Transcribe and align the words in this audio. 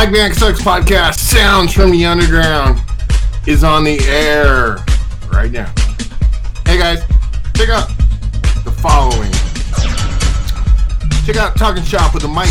Mike 0.00 0.08
Vanek 0.08 0.34
Sucks 0.34 0.62
podcast, 0.62 1.18
Sounds 1.18 1.74
from 1.74 1.90
the 1.90 2.06
Underground, 2.06 2.80
is 3.46 3.62
on 3.62 3.84
the 3.84 4.00
air 4.08 4.78
right 5.30 5.52
now. 5.52 5.70
Hey 6.64 6.78
guys, 6.78 7.04
check 7.54 7.68
out 7.68 7.86
the 8.64 8.72
following. 8.80 9.30
Check 11.26 11.36
out 11.36 11.54
Talking 11.54 11.84
Shop 11.84 12.14
with 12.14 12.22
the 12.22 12.32
mic. 12.32 12.48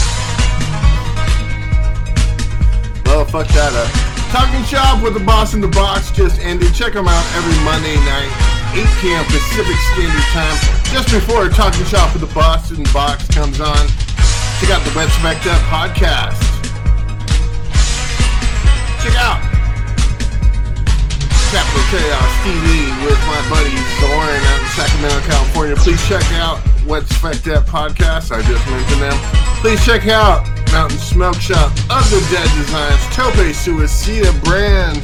Well, 3.08 3.26
fuck 3.26 3.48
that 3.58 3.74
up. 3.74 3.90
Talking 4.30 4.64
Shop 4.66 5.02
with 5.02 5.16
the 5.16 5.26
Boss 5.26 5.56
in 5.56 5.60
the 5.60 5.70
Box 5.70 6.12
just 6.12 6.40
ended. 6.42 6.72
Check 6.76 6.94
them 6.94 7.08
out 7.08 7.26
every 7.34 7.58
Monday 7.66 7.98
night, 8.06 8.30
8 8.78 8.86
p.m. 9.02 9.26
Pacific 9.26 9.76
Standard 9.98 10.30
Time. 10.38 10.54
Just 10.94 11.10
before 11.10 11.50
Talking 11.50 11.84
Shop 11.86 12.14
with 12.14 12.22
the 12.22 12.32
Boss 12.32 12.70
in 12.70 12.84
the 12.84 12.94
Box 12.94 13.28
comes 13.30 13.60
on, 13.60 13.88
check 14.62 14.70
out 14.70 14.86
the 14.86 14.94
Web 14.96 15.10
Spec 15.10 15.38
Up 15.48 15.62
podcast. 15.66 16.49
Check 19.00 19.16
out 19.16 19.40
Capital 21.50 21.82
Chaos 21.90 22.32
TV 22.46 22.92
with 23.08 23.18
my 23.26 23.42
buddy 23.50 23.74
Zoran 23.98 24.44
out 24.54 24.60
in 24.60 24.70
Sacramento, 24.78 25.20
California. 25.26 25.76
Please 25.78 25.98
check 26.08 26.22
out 26.34 26.60
What's 26.86 27.10
Spec 27.16 27.48
Up 27.48 27.66
podcast. 27.66 28.30
I 28.30 28.44
just 28.44 28.62
mentioned 28.70 29.02
them. 29.02 29.18
Please 29.64 29.84
check 29.84 30.06
out 30.08 30.46
Mountain 30.72 31.00
Smoke 31.00 31.42
Shop 31.42 31.72
of 31.90 32.06
the 32.14 32.22
Dead 32.30 32.46
Designs, 32.54 33.02
Tope 33.16 33.34
Suicida 33.56 34.30
brand, 34.44 35.02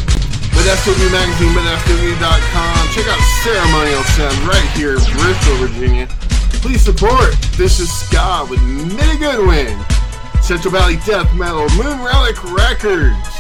Modesto 0.54 0.94
View 1.00 1.10
Magazine, 1.10 1.56
ModestoView.com. 1.58 2.78
Check 2.94 3.08
out 3.10 3.22
Ceremonial 3.42 4.04
Sound 4.14 4.38
right 4.46 4.70
here 4.78 5.00
in 5.00 5.04
Bristol, 5.18 5.56
Virginia. 5.66 6.08
Please 6.62 6.82
support 6.82 7.34
This 7.58 7.80
is 7.80 7.92
Ska 7.92 8.46
with 8.50 8.62
Mitty 8.62 9.18
Goodwin, 9.18 9.74
Central 10.44 10.72
Valley 10.72 10.98
Death 11.06 11.34
Metal, 11.34 11.66
Moon 11.74 12.04
Relic 12.06 12.38
Records. 12.54 13.35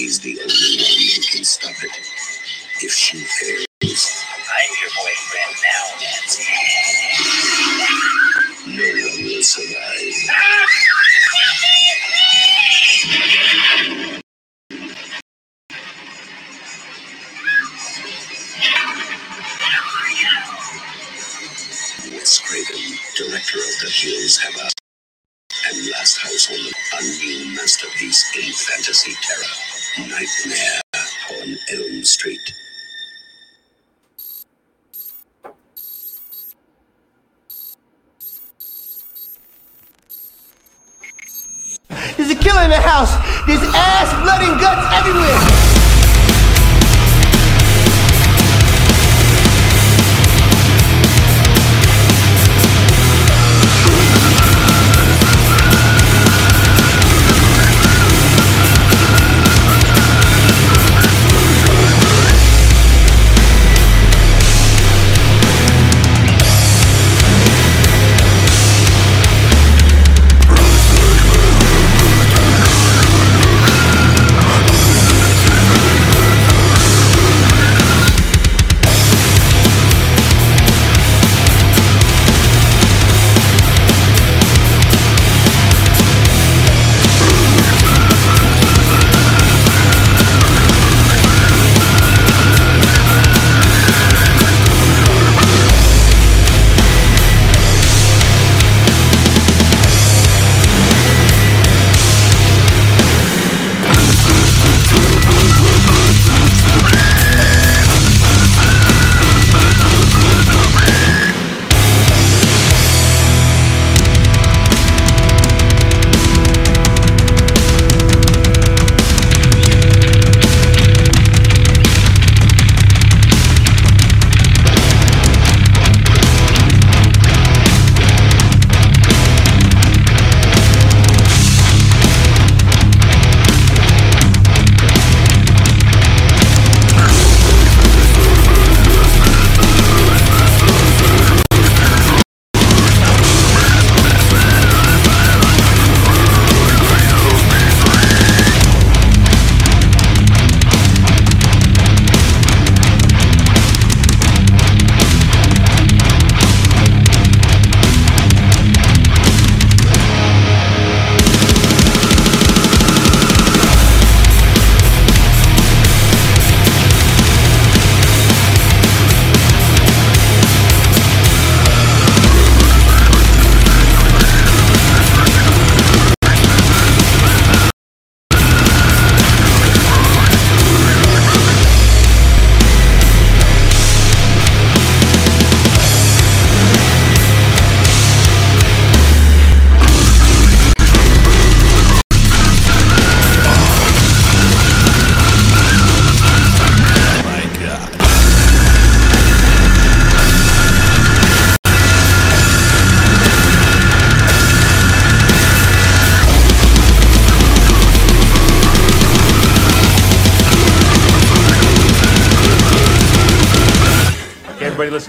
She's 0.00 0.18
the 0.20 0.30
only 0.40 0.82
one 0.82 0.96
who 0.96 1.22
can 1.30 1.44
stop 1.44 1.76
it. 1.84 1.90
If 2.82 2.90
she 2.90 3.18
fails, 3.18 3.69
blood, 44.30 44.42
and 44.48 44.60
guts 44.60 44.86
everywhere. 44.94 45.59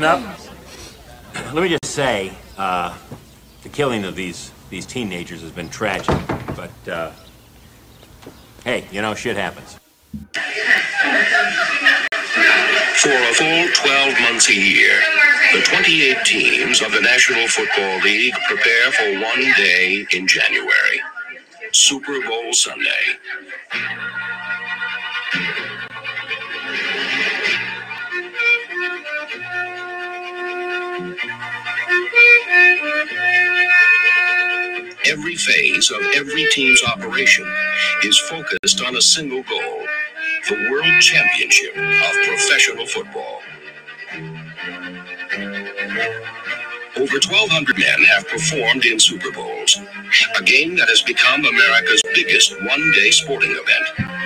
Let 0.01 1.53
me 1.53 1.69
just 1.69 1.85
say, 1.85 2.33
uh, 2.57 2.97
the 3.61 3.69
killing 3.69 4.03
of 4.03 4.15
these 4.15 4.51
these 4.71 4.87
teenagers 4.87 5.41
has 5.41 5.51
been 5.51 5.69
tragic, 5.69 6.17
but 6.55 6.71
uh, 6.89 7.11
hey, 8.63 8.87
you 8.91 9.03
know, 9.03 9.13
shit 9.13 9.37
happens. 9.37 9.77
For 12.95 13.09
a 13.11 13.33
full 13.33 13.67
12 13.73 14.21
months 14.21 14.49
a 14.49 14.55
year, 14.55 14.99
the 15.53 15.61
28 15.61 16.25
teams 16.25 16.81
of 16.81 16.91
the 16.91 17.01
National 17.01 17.47
Football 17.47 17.99
League 17.99 18.33
prepare 18.47 18.91
for 18.91 19.19
one 19.21 19.41
day 19.55 20.07
in 20.13 20.25
January 20.25 20.99
Super 21.73 22.19
Bowl 22.27 22.53
Sunday. 22.53 23.19
Every 35.05 35.35
phase 35.35 35.91
of 35.91 36.01
every 36.15 36.47
team's 36.51 36.83
operation 36.83 37.45
is 38.03 38.17
focused 38.17 38.81
on 38.81 38.95
a 38.95 39.01
single 39.01 39.43
goal 39.43 39.87
the 40.49 40.69
World 40.71 41.01
Championship 41.01 41.75
of 41.77 42.13
Professional 42.25 42.85
Football. 42.85 43.41
Over 46.97 47.19
1,200 47.19 47.77
men 47.77 48.03
have 48.05 48.27
performed 48.27 48.85
in 48.85 48.99
Super 48.99 49.31
Bowls, 49.31 49.79
a 50.37 50.43
game 50.43 50.75
that 50.75 50.89
has 50.89 51.01
become 51.03 51.45
America's 51.45 52.01
biggest 52.13 52.53
one 52.63 52.91
day 52.93 53.11
sporting 53.11 53.51
event. 53.51 54.20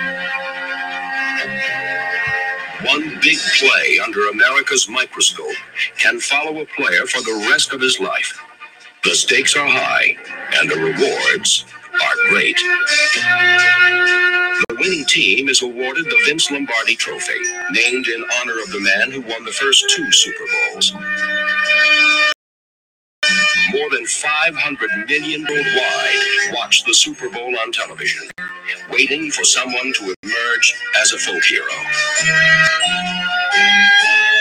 One 2.84 3.18
big 3.22 3.38
play 3.58 3.98
under 4.04 4.28
America's 4.28 4.88
microscope 4.88 5.56
can 5.98 6.20
follow 6.20 6.60
a 6.60 6.66
player 6.76 7.06
for 7.06 7.22
the 7.22 7.48
rest 7.50 7.72
of 7.72 7.80
his 7.80 7.98
life. 7.98 8.38
The 9.02 9.14
stakes 9.14 9.56
are 9.56 9.66
high, 9.66 10.16
and 10.58 10.70
the 10.70 10.76
rewards 10.76 11.64
are 11.94 12.16
great. 12.28 12.56
The 14.68 14.76
winning 14.78 15.06
team 15.06 15.48
is 15.48 15.62
awarded 15.62 16.04
the 16.04 16.22
Vince 16.26 16.50
Lombardi 16.50 16.96
Trophy, 16.96 17.40
named 17.70 18.08
in 18.08 18.24
honor 18.40 18.60
of 18.60 18.70
the 18.70 18.80
man 18.80 19.10
who 19.10 19.22
won 19.22 19.44
the 19.44 19.52
first 19.52 19.88
two 19.90 20.12
Super 20.12 20.44
Bowls. 20.72 20.92
More 23.86 23.98
than 23.98 24.06
500 24.06 24.90
million 25.08 25.46
worldwide 25.48 26.54
watch 26.54 26.82
the 26.82 26.92
Super 26.92 27.28
Bowl 27.28 27.56
on 27.56 27.70
television, 27.70 28.28
waiting 28.90 29.30
for 29.30 29.44
someone 29.44 29.92
to 29.92 30.12
emerge 30.24 30.74
as 31.00 31.12
a 31.12 31.18
folk 31.18 31.44
hero. 31.44 31.70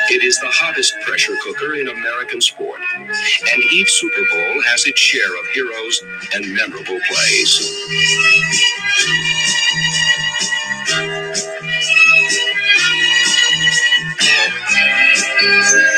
It 0.09 0.23
is 0.23 0.39
the 0.39 0.49
hottest 0.49 0.95
pressure 1.05 1.35
cooker 1.43 1.75
in 1.75 1.89
American 1.89 2.41
sport, 2.41 2.81
and 2.97 3.63
each 3.71 3.91
Super 3.91 4.27
Bowl 4.31 4.63
has 4.63 4.87
its 4.87 4.99
share 4.99 5.39
of 5.39 5.45
heroes 5.53 6.01
and 6.33 6.51
memorable 6.55 6.99
plays. 7.07 7.85
The 15.71 15.94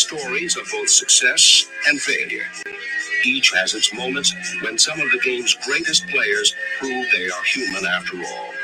stories 0.00 0.56
of 0.56 0.66
both 0.72 0.88
success 0.88 1.66
and 1.88 2.00
failure. 2.00 2.46
Each 3.24 3.52
has 3.52 3.74
its 3.74 3.92
moments 3.94 4.34
when 4.62 4.78
some 4.78 5.00
of 5.00 5.10
the 5.10 5.18
game's 5.18 5.54
greatest 5.66 6.08
players 6.08 6.54
prove 6.78 7.06
they 7.12 7.26
are 7.26 7.44
human 7.44 7.86
after 7.86 8.16
all. 8.16 8.54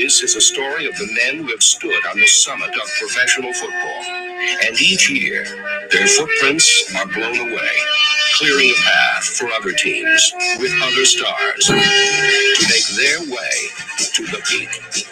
This 0.00 0.22
is 0.22 0.34
a 0.34 0.40
story 0.40 0.86
of 0.86 0.96
the 0.96 1.12
men 1.12 1.44
who 1.44 1.50
have 1.50 1.62
stood 1.62 2.06
on 2.06 2.18
the 2.18 2.26
summit 2.26 2.70
of 2.70 2.88
professional 2.98 3.52
football. 3.52 4.02
And 4.64 4.80
each 4.80 5.10
year, 5.10 5.44
their 5.92 6.06
footprints 6.06 6.90
are 6.96 7.04
blown 7.04 7.38
away, 7.38 7.76
clearing 8.38 8.70
a 8.70 8.80
path 8.80 9.24
for 9.24 9.48
other 9.52 9.72
teams 9.72 10.32
with 10.58 10.72
other 10.82 11.04
stars 11.04 11.66
to 11.66 11.74
make 11.74 12.86
their 12.96 13.20
way 13.30 13.56
to 14.14 14.24
the 14.28 14.42
peak. 14.48 15.09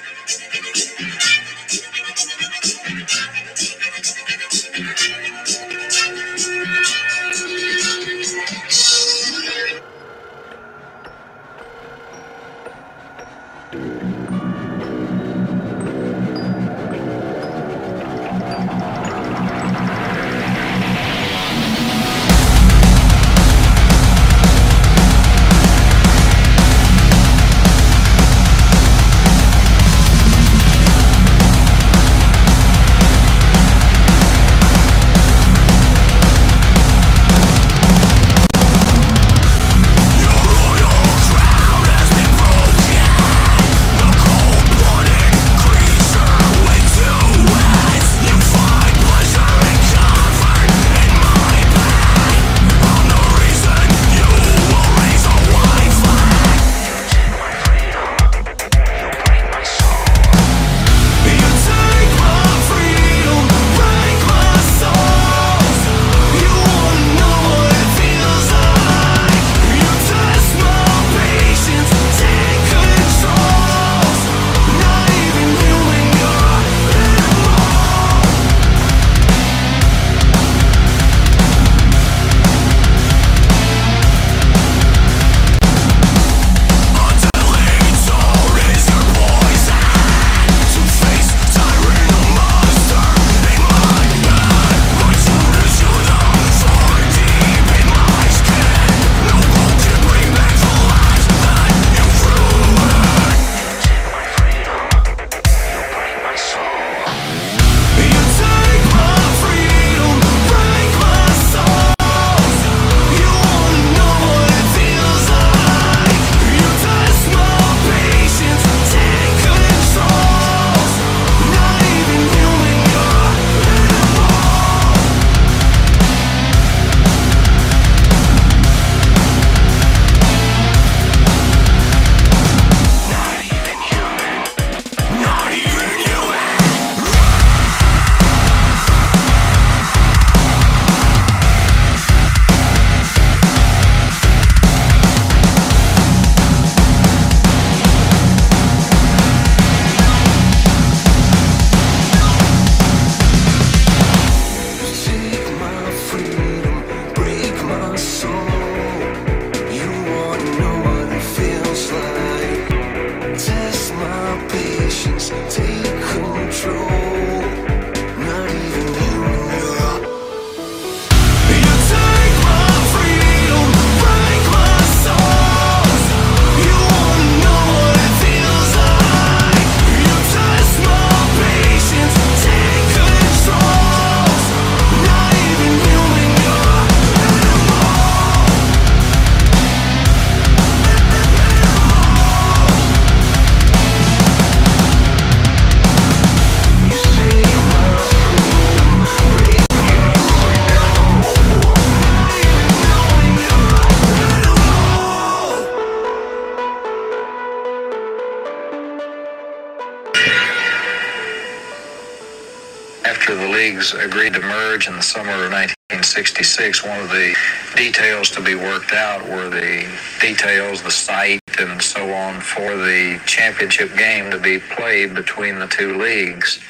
Agreed 213.94 214.34
to 214.34 214.40
merge 214.40 214.88
in 214.88 214.96
the 214.96 215.02
summer 215.02 215.32
of 215.32 215.52
1966, 215.52 216.84
one 216.84 217.00
of 217.00 217.08
the 217.10 217.34
details 217.76 218.30
to 218.30 218.40
be 218.42 218.54
worked 218.54 218.92
out 218.92 219.22
were 219.28 219.48
the 219.48 219.86
details, 220.20 220.82
the 220.82 220.90
site, 220.90 221.40
and 221.58 221.80
so 221.80 222.12
on 222.12 222.40
for 222.40 222.76
the 222.76 223.20
championship 223.26 223.96
game 223.96 224.30
to 224.30 224.38
be 224.38 224.58
played 224.58 225.14
between 225.14 225.58
the 225.58 225.66
two 225.66 225.96
leagues. 225.96 226.60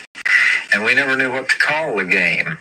And 0.73 0.85
we 0.85 0.95
never 0.95 1.17
knew 1.17 1.33
what 1.33 1.49
to 1.49 1.59
call 1.59 1.97
the 1.97 2.05
game. 2.05 2.59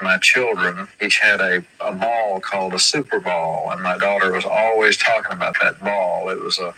My 0.00 0.18
children 0.18 0.88
each 1.02 1.18
had 1.18 1.40
a, 1.40 1.62
a 1.80 1.92
ball 1.92 2.40
called 2.40 2.74
a 2.74 2.78
Super 2.78 3.20
Ball, 3.20 3.70
and 3.70 3.82
my 3.82 3.98
daughter 3.98 4.32
was 4.32 4.44
always 4.44 4.96
talking 4.96 5.32
about 5.32 5.56
that 5.60 5.78
ball. 5.80 6.30
It 6.30 6.42
was 6.42 6.58
a 6.58 6.74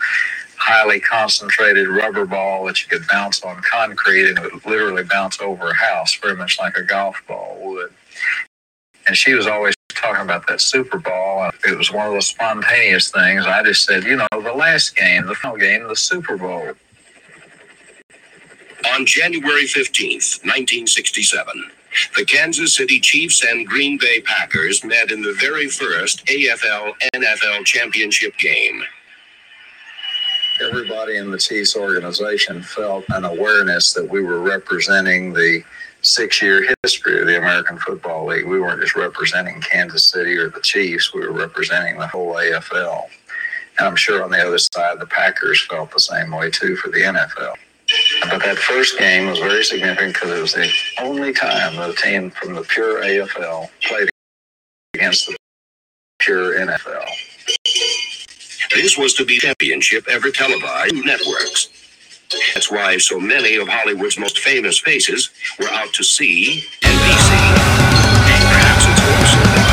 highly 0.63 1.01
concentrated 1.01 1.89
rubber 1.89 2.25
ball 2.25 2.65
that 2.65 2.81
you 2.81 2.89
could 2.89 3.05
bounce 3.09 3.43
on 3.43 3.61
concrete 3.63 4.29
and 4.29 4.39
it 4.39 4.53
would 4.53 4.65
literally 4.65 5.03
bounce 5.03 5.41
over 5.41 5.71
a 5.71 5.75
house, 5.75 6.15
very 6.15 6.37
much 6.37 6.57
like 6.61 6.77
a 6.77 6.85
golf 6.85 7.21
ball 7.27 7.59
would. 7.63 7.93
And 9.09 9.17
she 9.17 9.35
was 9.35 9.49
always 9.49 9.75
talking 9.89 10.23
about 10.23 10.47
that 10.47 10.61
Super 10.61 10.99
Bowl. 10.99 11.51
It 11.67 11.77
was 11.77 11.91
one 11.91 12.07
of 12.07 12.13
those 12.13 12.29
spontaneous 12.29 13.11
things. 13.11 13.45
I 13.45 13.65
just 13.65 13.85
said, 13.85 14.05
you 14.05 14.15
know, 14.15 14.29
the 14.31 14.53
last 14.53 14.95
game, 14.95 15.27
the 15.27 15.35
final 15.35 15.57
game, 15.57 15.89
the 15.89 15.97
Super 15.97 16.37
Bowl. 16.37 16.75
On 18.95 19.05
January 19.05 19.65
15th, 19.65 20.45
1967, 20.45 21.71
the 22.17 22.25
Kansas 22.25 22.77
City 22.77 23.01
Chiefs 23.01 23.45
and 23.45 23.67
Green 23.67 23.99
Bay 23.99 24.21
Packers 24.21 24.85
met 24.85 25.11
in 25.11 25.23
the 25.23 25.37
very 25.41 25.67
first 25.67 26.25
AFL 26.27 26.93
NFL 27.15 27.65
championship 27.65 28.39
game. 28.39 28.85
Everybody 30.63 31.17
in 31.17 31.31
the 31.31 31.39
Chiefs 31.39 31.77
organization 31.77 32.63
felt 32.63 33.05
an 33.09 33.25
awareness 33.25 33.93
that 33.95 34.09
we 34.09 34.23
were 34.23 34.41
representing 34.41 35.33
the 35.33 35.65
six 36.03 36.41
year 36.41 36.67
history 36.85 37.21
of 37.21 37.27
the 37.27 37.37
American 37.39 37.79
Football 37.79 38.27
League. 38.27 38.47
We 38.47 38.61
weren't 38.61 38.81
just 38.81 38.95
representing 38.95 39.61
Kansas 39.61 40.05
City 40.05 40.37
or 40.37 40.51
the 40.51 40.61
Chiefs, 40.61 41.13
we 41.13 41.21
were 41.21 41.33
representing 41.33 41.99
the 41.99 42.07
whole 42.07 42.35
AFL. 42.35 43.05
And 43.79 43.89
I'm 43.89 43.97
sure 43.97 44.23
on 44.23 44.31
the 44.31 44.39
other 44.39 44.59
side, 44.59 45.01
the 45.01 45.07
Packers 45.07 45.67
felt 45.67 45.91
the 45.91 46.01
same 46.01 46.31
way 46.31 46.51
too 46.51 46.77
for 46.77 46.91
the 46.91 47.01
NFL. 47.01 47.55
But 48.31 48.43
that 48.45 48.57
first 48.57 48.99
game 48.99 49.29
was 49.29 49.41
very 49.41 49.65
significant 49.65 50.15
because 50.15 50.31
it 50.31 50.41
was 50.41 50.53
the 50.55 50.71
only 51.01 51.33
time 51.33 51.79
a 51.79 51.93
team 51.95 52.31
from 52.31 52.55
the 52.55 52.63
pure 52.63 53.03
AFL 53.03 53.69
played 53.83 54.11
against 54.95 55.27
the 55.27 55.37
pure 56.21 56.55
NFL. 56.55 57.05
This 58.75 58.97
was 58.97 59.13
to 59.15 59.25
be 59.25 59.39
championship 59.39 60.07
ever 60.09 60.31
televised 60.31 60.95
networks. 60.95 61.69
That's 62.55 62.71
why 62.71 62.97
so 62.97 63.21
many 63.21 63.57
of 63.57 63.69
Hollywood's 63.69 64.19
most 64.19 64.39
famous 64.39 64.79
faces 64.79 65.31
were 65.59 65.69
out 65.69 65.93
to 65.93 66.03
see 66.03 66.65
NBC. 66.81 67.31
Perhaps 68.49 68.85
it's 68.89 69.01
also 69.11 69.72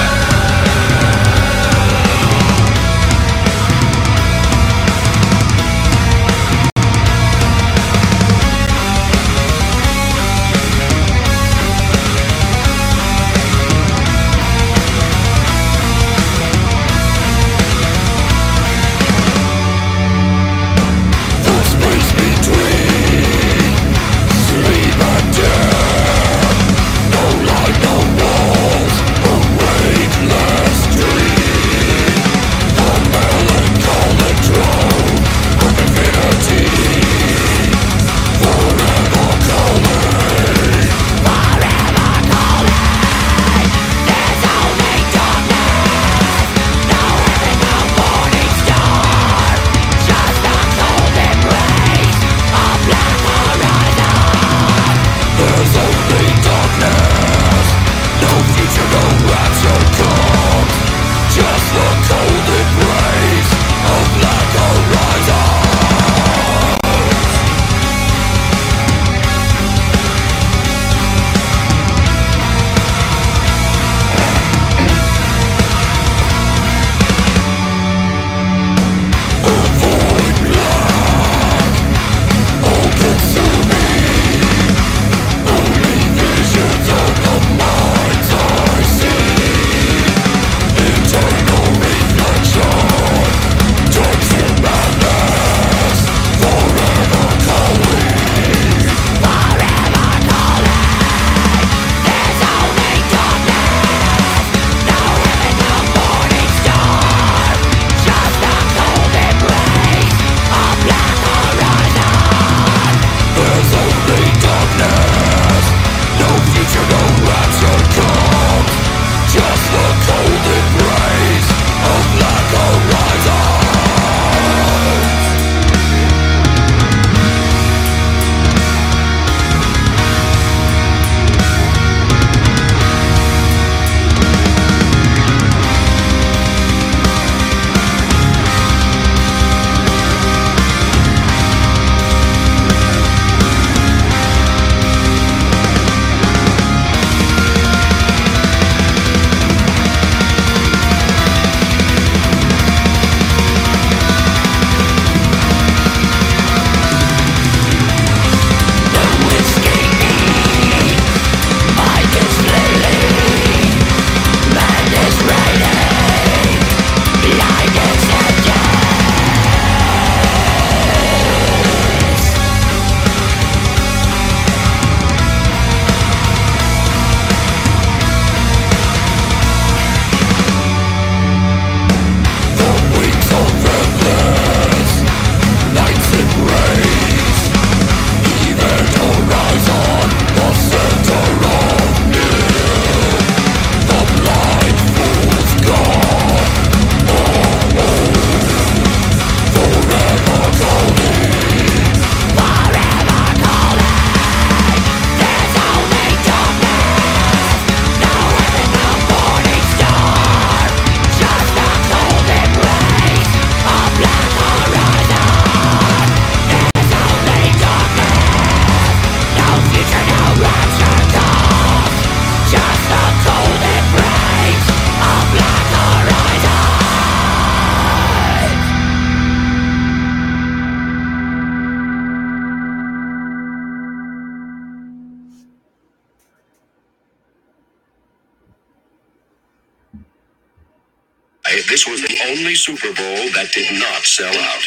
this 241.67 241.88
was 241.88 242.01
the 242.01 242.17
only 242.27 242.55
Super 242.55 242.93
Bowl 242.93 243.29
that 243.33 243.49
did 243.53 243.71
not 243.79 244.03
sell 244.03 244.33
out. 244.33 244.63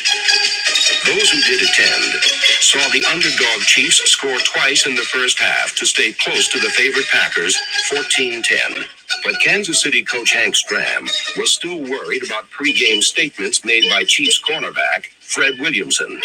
Those 1.06 1.30
who 1.30 1.40
did 1.42 1.62
attend 1.62 2.22
saw 2.60 2.80
the 2.90 3.04
underdog 3.06 3.62
Chiefs 3.62 4.02
score 4.10 4.38
twice 4.38 4.86
in 4.86 4.94
the 4.94 5.02
first 5.02 5.38
half 5.38 5.74
to 5.76 5.86
stay 5.86 6.12
close 6.12 6.48
to 6.48 6.58
the 6.58 6.70
favorite 6.70 7.06
Packers, 7.10 7.56
14-10. 7.90 8.84
But 9.24 9.40
Kansas 9.40 9.82
City 9.82 10.02
coach 10.02 10.32
Hank 10.32 10.54
Stram 10.54 11.08
was 11.36 11.52
still 11.52 11.78
worried 11.78 12.24
about 12.24 12.50
pregame 12.50 13.02
statements 13.02 13.64
made 13.64 13.88
by 13.90 14.04
Chiefs 14.04 14.40
cornerback 14.42 15.06
Fred 15.20 15.54
Williamson. 15.60 16.20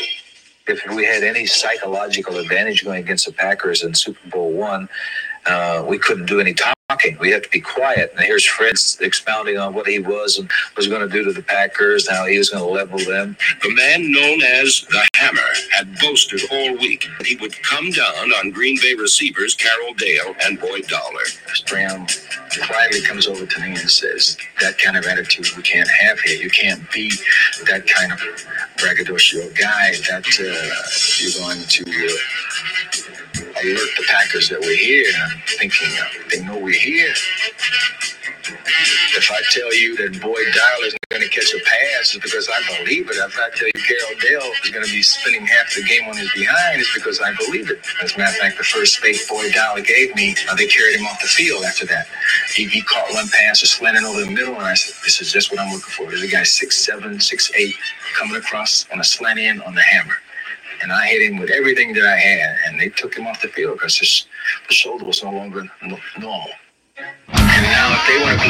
If 0.67 0.81
we 0.95 1.05
had 1.05 1.23
any 1.23 1.45
psychological 1.45 2.37
advantage 2.37 2.83
going 2.83 3.03
against 3.03 3.25
the 3.25 3.31
Packers 3.31 3.83
in 3.83 3.93
Super 3.93 4.29
Bowl 4.29 4.51
one, 4.51 4.89
uh, 5.45 5.83
we 5.87 5.97
couldn't 5.97 6.25
do 6.25 6.39
any 6.39 6.53
talking. 6.89 7.17
We 7.19 7.31
have 7.31 7.41
to 7.41 7.49
be 7.49 7.59
quiet. 7.59 8.13
And 8.15 8.23
here's 8.23 8.45
Fred 8.45 8.75
expounding 9.01 9.57
on 9.57 9.73
what 9.73 9.87
he 9.87 9.99
was 9.99 10.37
and 10.37 10.49
was 10.77 10.87
going 10.87 11.01
to 11.01 11.09
do 11.09 11.21
to 11.25 11.33
the 11.33 11.41
Packers, 11.41 12.09
how 12.09 12.25
he 12.25 12.37
was 12.37 12.49
going 12.49 12.63
to 12.63 12.69
level 12.69 12.97
them. 12.99 13.35
The 13.61 13.73
man 13.75 14.09
known 14.09 14.41
as 14.41 14.85
the 14.89 15.05
Hammer 15.15 15.51
had 15.75 15.99
boasted 15.99 16.41
all 16.49 16.77
week 16.77 17.05
that 17.17 17.27
he 17.27 17.35
would 17.35 17.61
come 17.61 17.91
down 17.91 18.31
on 18.39 18.51
Green 18.51 18.77
Bay 18.81 18.93
receivers 18.93 19.53
Carroll 19.53 19.95
Dale 19.95 20.33
and 20.45 20.61
Boyd 20.61 20.87
Dowler. 20.87 21.25
Stram 21.55 22.07
quietly 22.65 23.01
comes 23.01 23.27
over 23.27 23.45
to 23.45 23.59
me 23.59 23.71
and 23.71 23.89
says, 23.89 24.37
That 24.61 24.77
kind 24.77 24.95
of 24.95 25.05
attitude 25.07 25.47
we 25.57 25.63
can't 25.63 25.89
have 25.89 26.21
here. 26.21 26.41
You 26.41 26.49
can't 26.49 26.89
be 26.93 27.11
that 27.65 27.85
kind 27.85 28.13
of 28.13 28.21
braggadocio 28.77 29.49
guy 29.49 29.91
that 30.07 30.25
uh, 30.39 31.19
you're 31.19 31.45
going 31.45 31.67
to. 31.67 31.83
Uh, 31.83 33.06
alert 33.63 33.89
the 33.97 34.03
Packers 34.07 34.49
that 34.49 34.59
we're 34.59 34.75
here. 34.75 35.05
And 35.13 35.31
I'm 35.31 35.41
thinking, 35.47 35.89
uh, 35.99 36.05
they 36.29 36.41
know 36.43 36.57
we're 36.57 36.71
here. 36.71 37.13
If 39.17 39.31
I 39.31 39.41
tell 39.51 39.73
you 39.75 39.97
that 39.97 40.21
Boyd 40.21 40.47
Dowler 40.55 40.85
is 40.85 40.95
going 41.09 41.21
to 41.21 41.27
catch 41.27 41.51
a 41.53 41.59
pass, 41.65 42.15
it's 42.15 42.23
because 42.23 42.47
I 42.47 42.77
believe 42.77 43.09
it. 43.09 43.17
If 43.17 43.37
I 43.37 43.49
tell 43.55 43.67
you 43.67 43.81
Carroll 43.83 44.19
Dale 44.21 44.51
is 44.63 44.69
going 44.69 44.85
to 44.85 44.91
be 44.91 45.01
spending 45.01 45.45
half 45.45 45.73
the 45.75 45.83
game 45.83 46.07
on 46.07 46.15
his 46.15 46.31
behind, 46.33 46.79
it's 46.79 46.93
because 46.93 47.19
I 47.19 47.33
believe 47.33 47.69
it. 47.69 47.79
As 48.01 48.15
a 48.15 48.17
matter 48.17 48.31
of 48.31 48.37
fact, 48.37 48.57
the 48.57 48.63
first 48.63 48.99
fake 48.99 49.19
Boyd 49.27 49.53
Dowler 49.53 49.81
gave 49.81 50.15
me, 50.15 50.35
uh, 50.49 50.55
they 50.55 50.67
carried 50.67 50.99
him 50.99 51.05
off 51.07 51.19
the 51.19 51.27
field 51.27 51.65
after 51.65 51.85
that. 51.87 52.07
He, 52.53 52.67
he 52.67 52.81
caught 52.81 53.11
one 53.13 53.27
pass, 53.29 53.59
just 53.59 53.73
slanting 53.73 54.05
over 54.05 54.21
the 54.21 54.31
middle, 54.31 54.55
and 54.55 54.63
I 54.63 54.75
said, 54.75 54.95
this 55.03 55.19
is 55.19 55.31
just 55.31 55.51
what 55.51 55.59
I'm 55.59 55.73
looking 55.73 55.91
for. 55.91 56.05
There's 56.05 56.23
a 56.23 56.27
guy 56.27 56.43
six 56.43 56.77
seven, 56.77 57.19
six 57.19 57.51
eight, 57.55 57.75
coming 58.15 58.35
across 58.35 58.85
on 58.93 58.99
a 58.99 59.03
slant 59.03 59.39
in 59.39 59.61
on 59.61 59.75
the 59.75 59.81
hammer 59.81 60.15
and 60.81 60.91
I 60.91 61.07
hit 61.07 61.21
him 61.31 61.37
with 61.37 61.49
everything 61.49 61.93
that 61.93 62.05
I 62.05 62.17
had, 62.17 62.57
and 62.65 62.79
they 62.79 62.89
took 62.89 63.15
him 63.15 63.27
off 63.27 63.41
the 63.41 63.47
field 63.49 63.77
because 63.77 63.97
his 63.97 64.25
the 64.67 64.73
shoulder 64.73 65.05
was 65.05 65.23
no 65.23 65.31
longer 65.31 65.63
no, 65.81 65.97
normal. 66.19 66.49
And 66.97 67.63
now, 67.63 67.93
if 67.93 68.07
they 68.07 68.17
want 68.23 68.41
to 68.41 68.47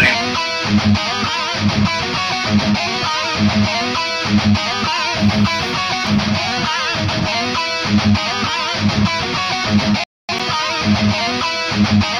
your 12.02 12.17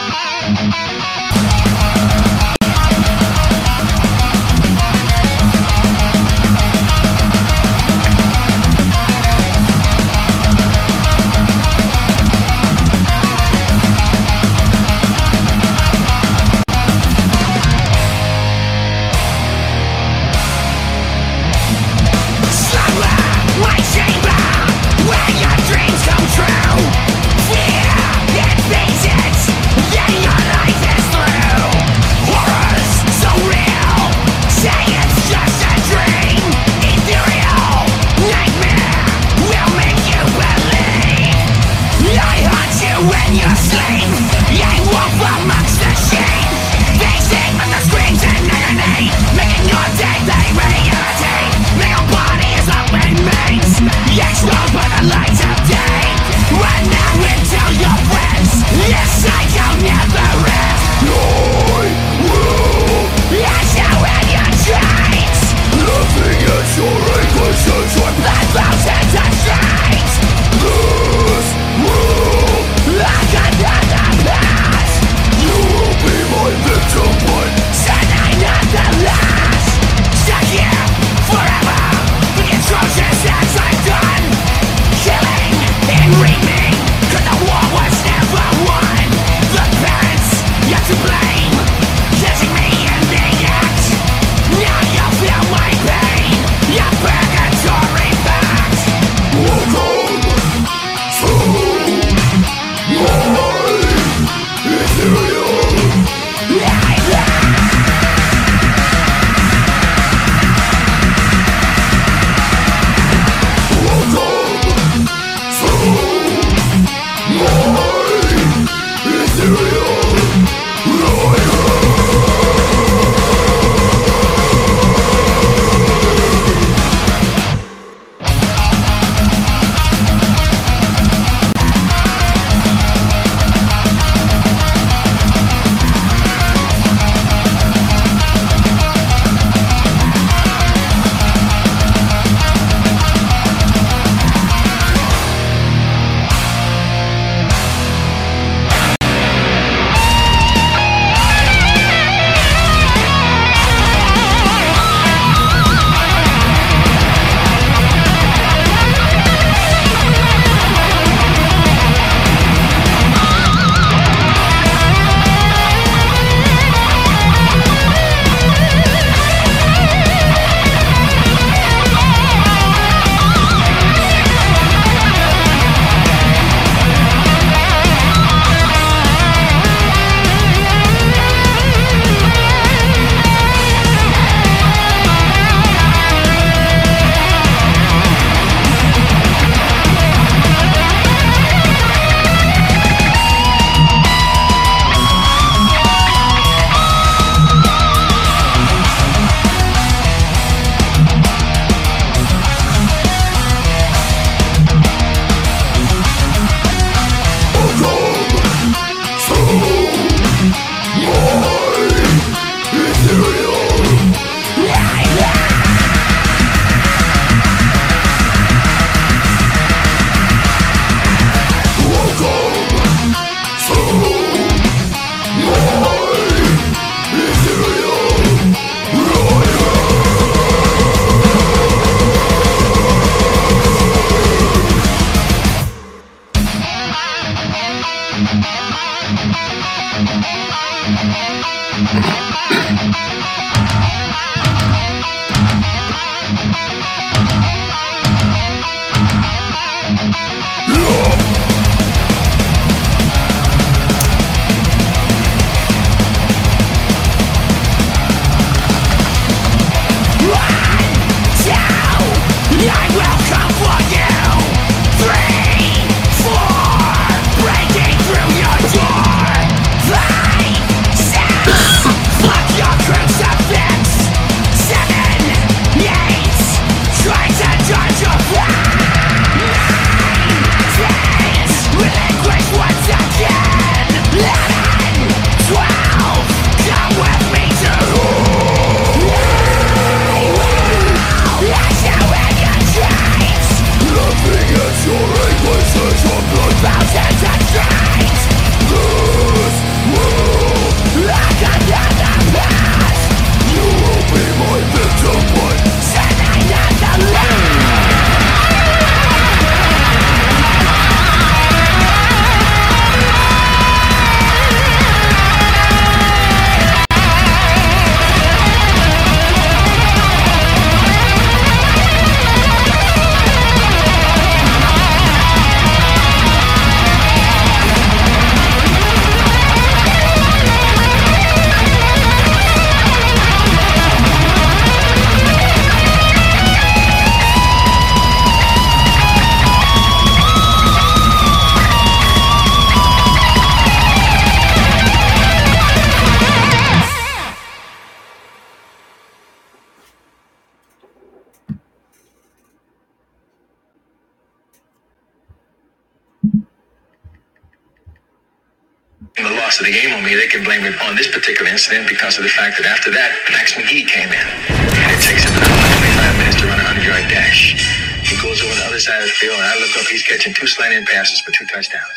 this 361.70 361.84
particular 361.84 361.84
incident 361.84 361.90
because 361.90 362.18
of 362.18 362.24
the 362.24 362.30
fact 362.30 362.58
that 362.58 362.68
after 362.68 362.92
that, 362.92 363.12
Max 363.32 363.54
McGee 363.54 363.88
came 363.88 364.10
in. 364.10 364.28
And 364.48 364.92
it 364.92 365.02
takes 365.04 365.24
him 365.28 365.36
an 365.36 365.44
hour 365.44 365.60
and 365.68 365.84
25 365.84 366.18
minutes 366.18 366.38
to 366.42 366.46
run 366.48 366.60
a 366.60 366.64
100 366.64 366.88
yard 366.88 367.06
dash. 367.12 367.60
He 368.08 368.16
goes 368.24 368.40
over 368.42 368.56
the 368.56 368.66
other 368.68 368.80
side 368.80 369.04
of 369.04 369.10
the 369.12 369.18
field, 369.20 369.36
and 369.36 369.44
I 369.44 369.56
look 369.60 369.76
up, 369.76 369.88
he's 369.92 370.04
catching 370.04 370.34
two 370.34 370.48
slanting 370.48 370.86
passes 370.88 371.20
for 371.22 371.32
two 371.32 371.46
touchdowns. 371.48 371.92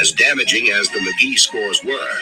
As 0.00 0.12
damaging 0.12 0.70
as 0.70 0.88
the 0.90 1.00
McGee 1.02 1.38
scores 1.38 1.82
were, 1.84 2.14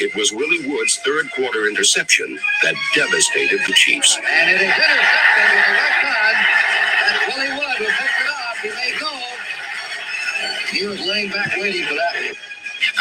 it 0.00 0.14
was 0.16 0.32
Willie 0.32 0.66
Wood's 0.66 0.96
third 1.04 1.30
quarter 1.30 1.68
interception 1.68 2.38
that 2.64 2.74
devastated 2.96 3.60
the 3.66 3.74
Chiefs. 3.74 4.16
And 4.18 4.50
it 4.50 4.64
is 4.64 4.72
intercepted 4.72 5.54
with 5.54 5.66
the 5.68 5.76
left 5.76 6.00
hand. 6.02 6.38
That's 7.04 7.22
Willie 7.30 7.52
Wood 7.54 7.76
who 7.78 7.86
picked 7.86 8.18
it 8.18 8.28
up. 8.32 8.56
He 8.64 8.70
may 8.72 8.92
go. 8.98 9.12
He 10.72 10.86
was 10.88 11.00
laying 11.06 11.30
back 11.30 11.54
waiting 11.60 11.84
for 11.84 11.94
that. 11.94 12.13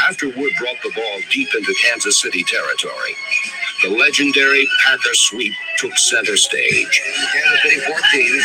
After 0.07 0.27
Wood 0.27 0.51
brought 0.59 0.81
the 0.83 0.91
ball 0.95 1.19
deep 1.31 1.47
into 1.55 1.73
Kansas 1.81 2.21
City 2.21 2.43
territory, 2.43 3.15
the 3.83 3.89
legendary 3.89 4.67
Packer 4.85 5.13
sweep 5.13 5.53
took 5.77 5.97
center 5.97 6.35
stage. 6.35 7.01
Kansas 7.31 7.61
City 7.61 7.79
14. 7.79 8.41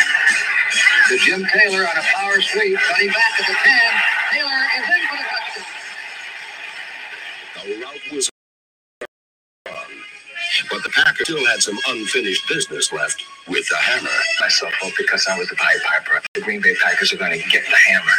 To 1.09 1.17
Jim 1.17 1.45
Taylor 1.51 1.81
on 1.81 1.97
a 1.97 2.01
power 2.15 2.39
sweep. 2.39 2.77
Cutting 2.79 3.09
back 3.09 3.41
at 3.41 3.47
the 3.47 3.53
10. 3.53 3.79
Taylor 4.31 4.49
is 4.77 4.83
in 4.87 5.01
for 5.09 5.17
the 5.17 5.23
touchdown. 5.29 5.65
The 7.65 7.75
route 7.85 8.13
was 8.13 8.29
but 10.69 10.83
the 10.83 10.89
Packers 10.89 11.27
still 11.27 11.45
had 11.45 11.61
some 11.61 11.77
unfinished 11.89 12.47
business 12.47 12.93
left 12.93 13.23
with 13.47 13.67
the 13.69 13.75
hammer. 13.75 14.09
Myself 14.39 14.73
hope 14.75 14.93
because 14.97 15.27
I 15.27 15.37
was 15.37 15.49
the 15.49 15.55
Pied 15.55 15.79
Piper. 15.85 16.21
The 16.35 16.41
Green 16.41 16.61
Bay 16.61 16.75
Packers 16.75 17.11
are 17.11 17.17
going 17.17 17.39
to 17.39 17.49
get 17.49 17.63
the 17.65 17.75
hammer. 17.75 18.11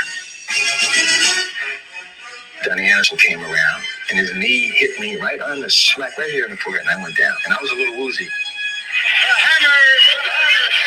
Donny 2.65 2.91
Anderson 2.91 3.17
came 3.17 3.41
around, 3.41 3.83
and 4.11 4.19
his 4.19 4.35
knee 4.37 4.69
hit 4.77 4.99
me 5.01 5.17
right 5.17 5.41
on 5.41 5.61
the 5.61 5.71
smack 5.71 6.19
right 6.19 6.31
here 6.31 6.45
in 6.45 6.51
the 6.51 6.57
forehead, 6.59 6.83
and 6.83 6.91
I 6.91 7.03
went 7.03 7.17
down. 7.17 7.35
And 7.47 7.55
I 7.55 7.59
was 7.61 7.71
a 7.73 7.75
little 7.75 7.97
woozy. 7.99 8.27
The 8.27 9.37
hammer! 9.41 9.81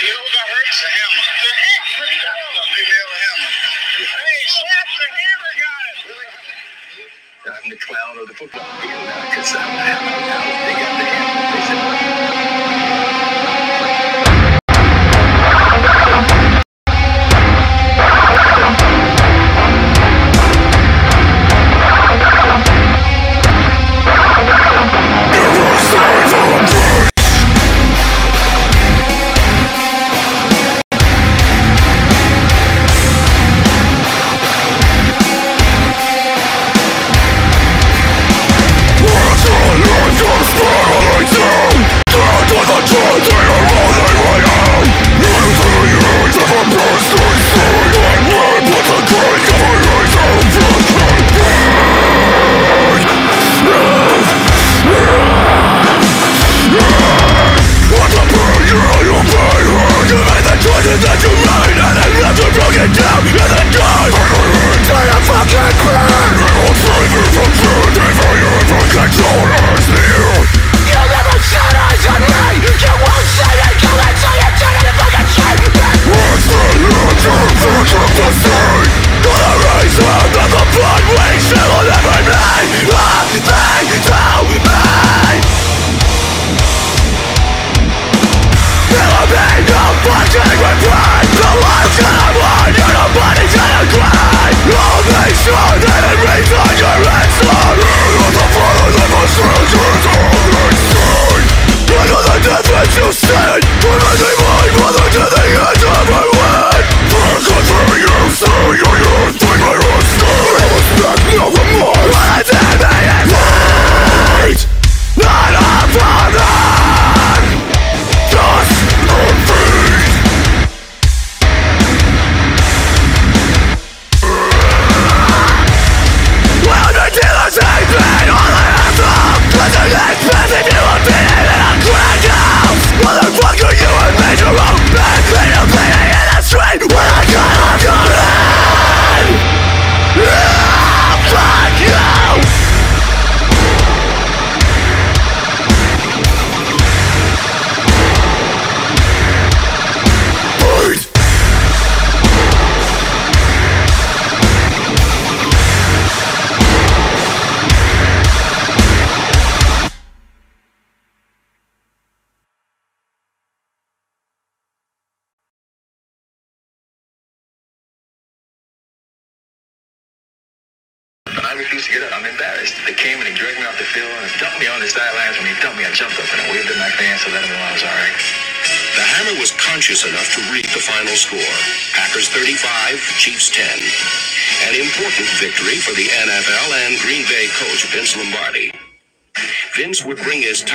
You 0.05 0.13
know 0.13 0.21
what 0.21 0.47
hurts? 0.53 0.81
The 0.83 0.89
hammer. 0.93 1.25
The 1.41 1.53
hammer! 1.65 2.05
The 2.05 2.85
hammer. 3.25 3.51
Hey, 4.05 4.41
slap 4.45 4.87
the 5.01 5.07
hammer, 5.17 5.53
guys! 5.65 5.99
I'm 7.57 7.69
the 7.69 7.77
clown 7.77 8.19
of 8.21 8.27
the 8.27 8.35
football 8.35 8.69
field 8.81 9.03
now 9.09 9.21
because 9.31 9.55
I'm 9.57 9.73
the 9.73 9.81
hammer 9.81 10.17
now. 10.29 10.43
They 10.69 10.75
got 10.77 10.93
the 11.01 11.07
hammer. 11.09 11.57
They 11.57 11.61
said, 11.65 13.22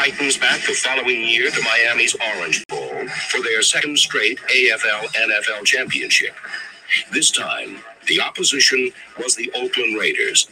Titans 0.08 0.38
back 0.38 0.62
the 0.62 0.72
following 0.72 1.20
year 1.20 1.50
to 1.50 1.62
Miami's 1.62 2.16
Orange 2.34 2.66
Bowl 2.68 3.06
for 3.28 3.42
their 3.42 3.60
second 3.60 3.98
straight 3.98 4.38
AFL 4.48 5.06
NFL 5.08 5.66
championship. 5.66 6.34
This 7.12 7.30
time, 7.30 7.80
the 8.06 8.18
opposition 8.18 8.90
was 9.22 9.36
the 9.36 9.52
Oakland 9.54 9.98
Raiders, 9.98 10.48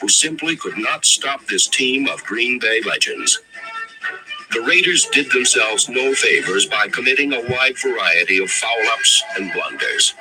who 0.00 0.08
simply 0.08 0.54
could 0.54 0.78
not 0.78 1.04
stop 1.04 1.44
this 1.46 1.66
team 1.66 2.08
of 2.08 2.22
Green 2.22 2.60
Bay 2.60 2.82
legends. 2.82 3.40
The 4.52 4.60
Raiders 4.60 5.06
did 5.06 5.28
themselves 5.32 5.88
no 5.88 6.14
favors 6.14 6.66
by 6.66 6.86
committing 6.86 7.32
a 7.32 7.42
wide 7.50 7.78
variety 7.82 8.40
of 8.40 8.48
foul 8.48 8.86
ups 8.92 9.24
and 9.36 9.52
blunders. 9.52 10.14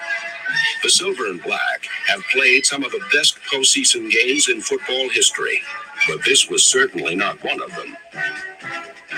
The 0.82 0.90
Silver 0.90 1.28
and 1.28 1.44
Black 1.44 1.86
have 2.08 2.24
played 2.32 2.66
some 2.66 2.84
of 2.84 2.92
the 2.92 3.06
best 3.14 3.38
postseason 3.54 4.10
games 4.10 4.50
in 4.50 4.62
football 4.62 5.10
history, 5.10 5.62
but 6.08 6.24
this 6.26 6.50
was 6.50 6.64
certainly 6.66 7.16
not 7.16 7.44
one 7.44 7.62
of 7.62 7.76
them. 7.76 7.96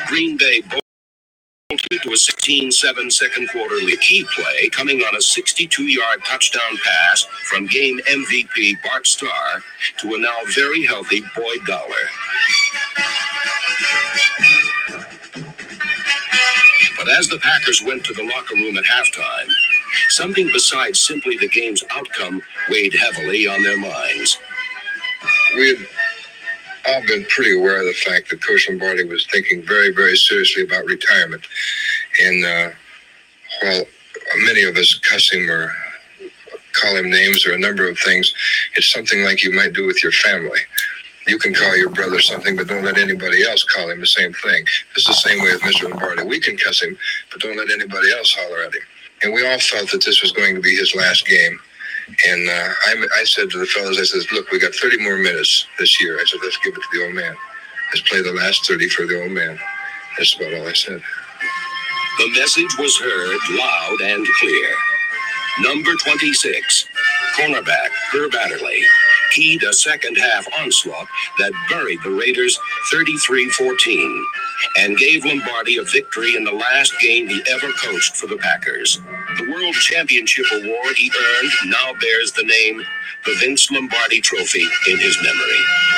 Green 0.08 0.38
Bay 0.38 0.62
bolted 0.62 2.02
to 2.04 2.12
a 2.12 2.18
6 2.18 2.42
14-7 2.42 3.12
second 3.12 3.50
quarter 3.50 3.76
key 4.02 4.26
play 4.36 4.68
coming 4.70 5.02
on 5.02 5.16
a 5.16 5.20
62-yard 5.20 6.20
touchdown 6.26 6.78
pass 6.84 7.24
from 7.46 7.68
game 7.68 8.00
MVP 8.10 8.82
Bart 8.84 9.06
Starr 9.06 9.64
to 10.00 10.16
a 10.16 10.18
now 10.18 10.36
very 10.56 10.86
healthy 10.86 11.22
Boyd 11.36 11.60
Dowler. 11.68 12.08
But 16.98 17.10
as 17.10 17.28
the 17.28 17.40
Packers 17.42 17.82
went 17.84 18.04
to 18.06 18.14
the 18.14 18.24
locker 18.24 18.56
room 18.56 18.78
at 18.78 18.84
halftime, 18.84 19.50
something 20.10 20.50
besides 20.52 21.00
simply 21.00 21.38
the 21.38 21.48
game's 21.48 21.84
outcome 21.92 22.42
weighed 22.70 22.94
heavily 22.94 23.48
on 23.48 23.64
their 23.64 23.78
minds. 23.78 24.40
We 25.56 25.88
all 26.88 27.02
been 27.08 27.26
pretty 27.26 27.58
aware 27.58 27.80
of 27.80 27.86
the 27.86 27.94
fact 27.94 28.30
that 28.30 28.46
Coach 28.46 28.68
Lombardi 28.70 29.04
was 29.04 29.26
thinking 29.28 29.62
very, 29.64 29.94
very 29.94 30.16
seriously 30.16 30.64
about 30.64 30.86
retirement. 30.86 31.44
And 32.22 32.46
uh, 32.46 32.70
while 33.62 33.84
many 34.46 34.64
of 34.64 34.76
us 34.78 35.00
cuss 35.00 35.32
him 35.32 35.50
or 35.50 35.72
call 36.74 36.96
him 36.96 37.10
names 37.10 37.46
or 37.46 37.54
a 37.54 37.60
number 37.60 37.88
of 37.88 37.98
things, 38.00 38.34
it's 38.76 38.92
something 38.92 39.24
like 39.24 39.44
you 39.44 39.54
might 39.54 39.74
do 39.74 39.86
with 39.86 40.02
your 40.04 40.12
family. 40.12 40.60
You 41.28 41.38
can 41.38 41.54
call 41.54 41.78
your 41.78 41.90
brother 41.90 42.20
something, 42.20 42.56
but 42.56 42.68
don't 42.68 42.84
let 42.84 42.98
anybody 42.98 43.44
else 43.44 43.64
call 43.64 43.90
him 43.90 44.00
the 44.00 44.08
same 44.08 44.34
thing. 44.34 44.66
It's 44.96 45.06
the 45.06 45.14
same 45.14 45.40
way 45.40 45.52
with 45.54 45.62
Mr. 45.62 45.90
Lombardi. 45.90 46.24
We 46.24 46.40
can 46.40 46.58
cuss 46.58 46.82
him, 46.82 46.98
but 47.32 47.42
don't 47.42 47.58
let 47.58 47.70
anybody 47.70 48.12
else 48.12 48.34
holler 48.34 48.64
at 48.64 48.74
him. 48.74 48.82
And 49.24 49.34
we 49.34 49.46
all 49.48 49.60
felt 49.60 49.92
that 49.92 50.04
this 50.04 50.24
was 50.24 50.32
going 50.32 50.56
to 50.56 50.62
be 50.62 50.76
his 50.76 50.96
last 50.96 51.28
game. 51.28 51.60
And 52.28 52.50
uh, 52.50 52.70
I, 52.88 53.08
I 53.20 53.24
said 53.24 53.50
to 53.52 53.60
the 53.60 53.66
fellows, 53.66 54.00
I 54.00 54.04
said, 54.04 54.32
look, 54.34 54.52
we 54.52 54.60
got 54.60 54.76
30 54.76 55.04
more 55.04 55.18
minutes 55.18 55.68
this 55.80 56.02
year. 56.02 56.18
I 56.20 56.26
said, 56.26 56.40
let's 56.44 56.58
give 56.58 56.74
it 56.74 56.82
to 56.82 56.88
the 56.94 57.06
old 57.06 57.16
man. 57.16 57.36
Let's 57.92 58.08
play 58.10 58.22
the 58.22 58.34
last 58.34 58.68
30 58.68 58.90
for 58.90 59.06
the 59.06 59.22
old 59.22 59.32
man. 59.32 59.60
That's 60.18 60.36
about 60.36 60.54
all 60.54 60.68
I 60.68 60.74
said. 60.74 61.02
The 62.20 62.32
message 62.40 62.78
was 62.78 62.98
heard 63.00 63.40
loud 63.58 64.02
and 64.04 64.28
clear. 64.40 64.70
Number 65.62 65.92
26, 65.96 66.88
cornerback 67.38 67.90
Herb 68.14 68.34
Adderley, 68.36 68.84
keyed 69.32 69.64
a 69.64 69.74
second 69.74 70.18
half 70.18 70.46
onslaught 70.60 71.08
that 71.40 71.54
buried 71.70 72.00
the 72.04 72.12
Raiders 72.12 72.60
33 72.92 73.50
14 73.50 74.26
and 74.80 74.98
gave 74.98 75.26
Lombardi 75.26 75.78
a 75.78 75.84
victory 75.84 76.36
in 76.36 76.44
the 76.44 76.52
last 76.52 76.94
game 77.00 77.28
he 77.28 77.42
ever 77.50 77.72
coached 77.82 78.16
for 78.16 78.28
the 78.28 78.38
Packers. 78.38 79.02
The 79.38 79.50
World 79.52 79.76
Championship 79.76 80.46
award 80.52 80.96
he 80.96 81.12
earned 81.12 81.52
now 81.66 81.94
bears 82.00 82.32
the 82.34 82.44
name 82.44 82.84
the 83.26 83.36
Vince 83.40 83.70
Lombardi 83.72 84.22
Trophy 84.22 84.66
in 84.90 85.00
his 85.00 85.18
memory. 85.24 85.91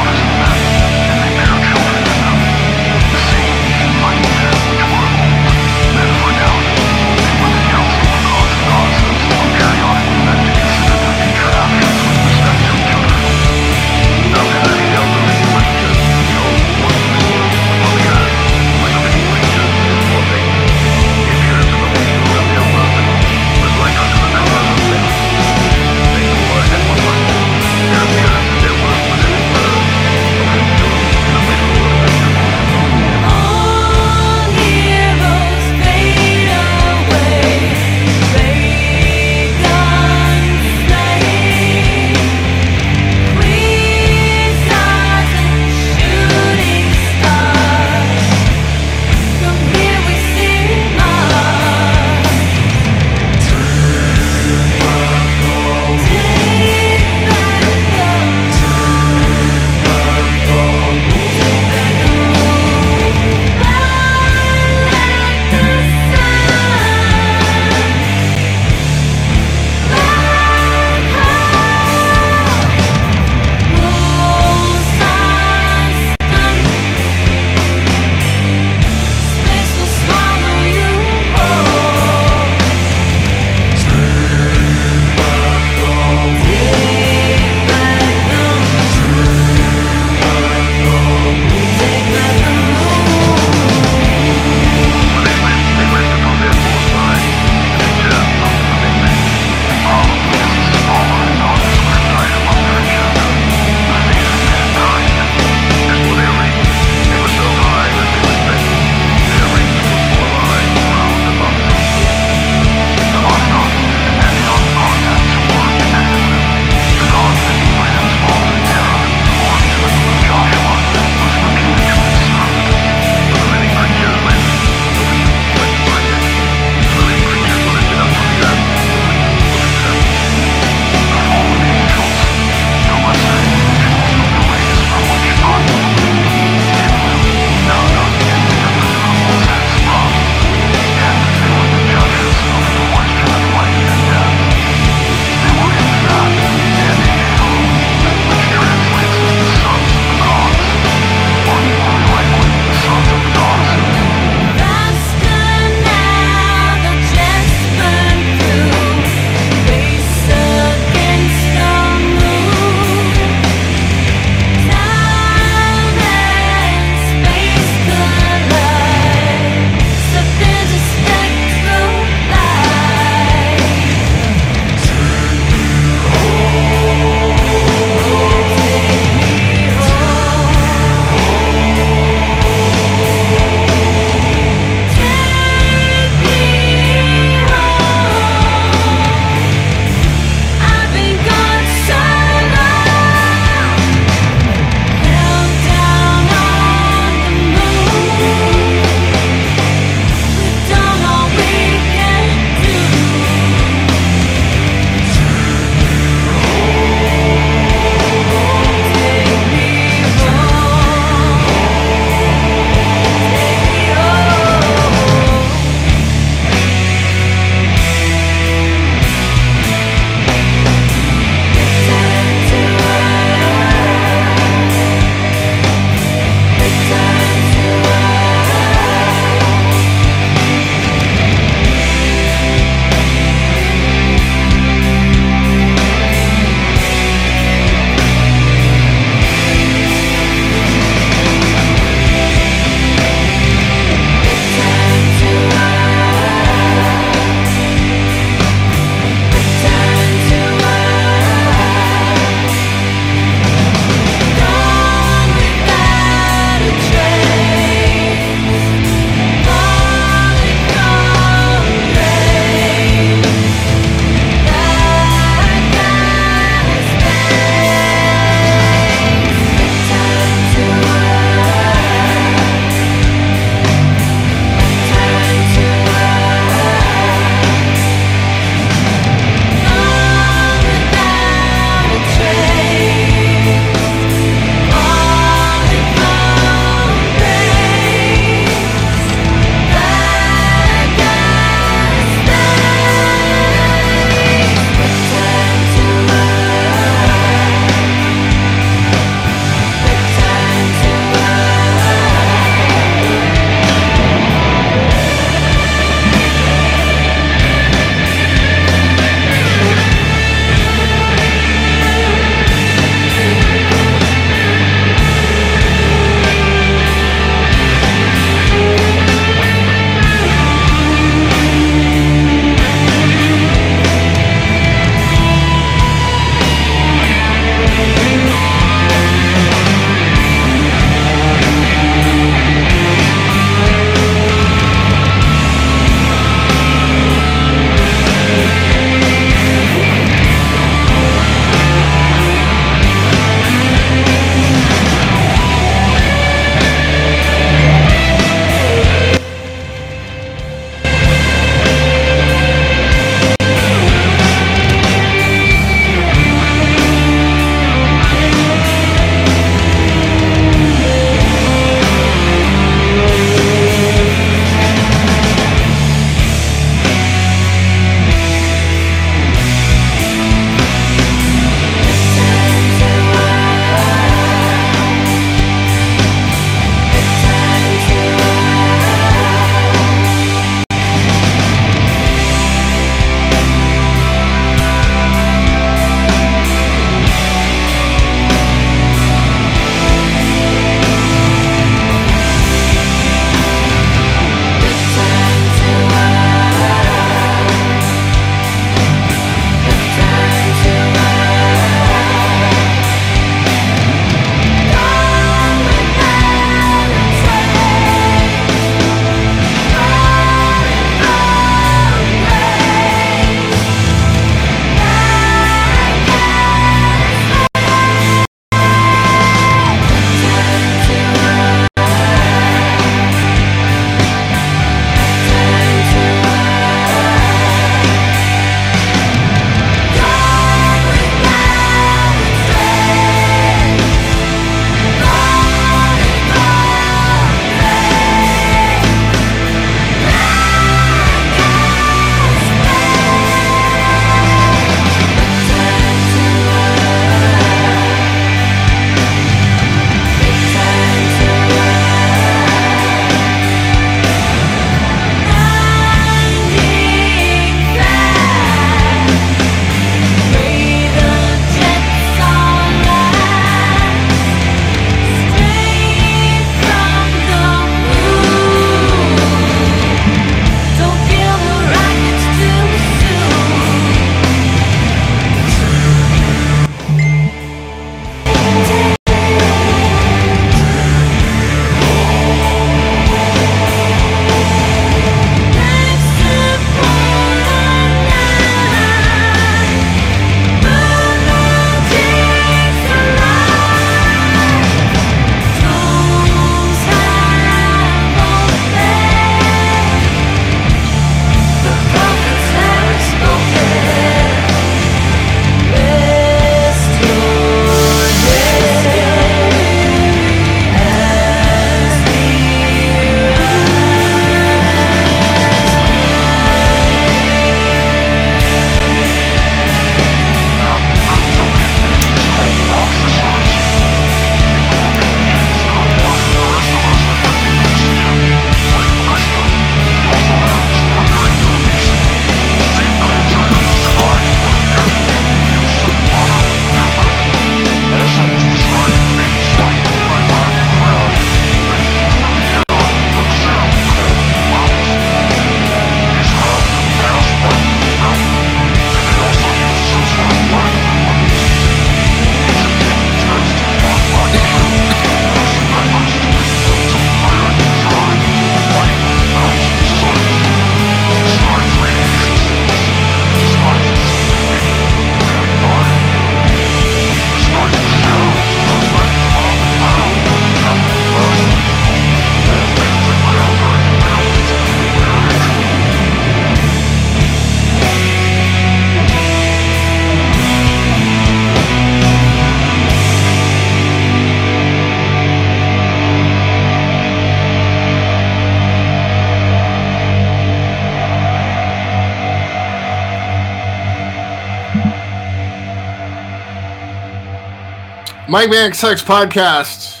Mike 598.32 598.48
Vanek 598.48 598.74
Sucks 598.74 599.02
Podcast 599.02 600.00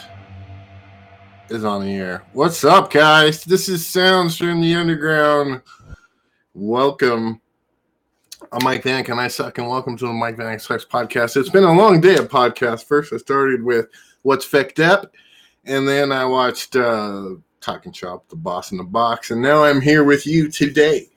is 1.50 1.66
on 1.66 1.84
the 1.84 1.92
air. 1.92 2.24
What's 2.32 2.64
up, 2.64 2.90
guys? 2.90 3.44
This 3.44 3.68
is 3.68 3.86
Sounds 3.86 4.38
from 4.38 4.62
the 4.62 4.74
Underground. 4.74 5.60
Welcome. 6.54 7.42
I'm 8.50 8.64
Mike 8.64 8.84
Vanek 8.84 9.10
and 9.10 9.20
I 9.20 9.28
suck, 9.28 9.58
and 9.58 9.68
welcome 9.68 9.98
to 9.98 10.06
the 10.06 10.14
Mike 10.14 10.38
Vanek 10.38 10.62
Sucks 10.62 10.86
Podcast. 10.86 11.36
It's 11.36 11.50
been 11.50 11.64
a 11.64 11.74
long 11.74 12.00
day 12.00 12.16
of 12.16 12.30
podcasts. 12.30 12.86
First, 12.86 13.12
I 13.12 13.18
started 13.18 13.62
with 13.62 13.88
What's 14.22 14.50
Fecked 14.50 14.82
Up, 14.82 15.14
and 15.66 15.86
then 15.86 16.10
I 16.10 16.24
watched 16.24 16.74
uh, 16.74 17.32
Talking 17.60 17.92
Shop, 17.92 18.26
The 18.30 18.36
Boss 18.36 18.72
in 18.72 18.78
the 18.78 18.84
Box, 18.84 19.30
and 19.30 19.42
now 19.42 19.62
I'm 19.62 19.82
here 19.82 20.04
with 20.04 20.26
you 20.26 20.50
today. 20.50 21.10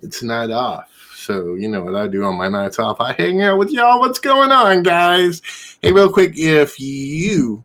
It's 0.00 0.22
night 0.22 0.52
off. 0.52 0.89
So 1.30 1.54
you 1.54 1.68
know 1.68 1.84
what 1.84 1.94
I 1.94 2.08
do 2.08 2.24
on 2.24 2.34
my 2.34 2.48
nights 2.48 2.80
off. 2.80 3.00
I 3.00 3.12
hang 3.12 3.40
out 3.40 3.56
with 3.56 3.70
y'all. 3.70 4.00
What's 4.00 4.18
going 4.18 4.50
on, 4.50 4.82
guys? 4.82 5.40
Hey, 5.80 5.92
real 5.92 6.12
quick, 6.12 6.32
if 6.34 6.80
you 6.80 7.64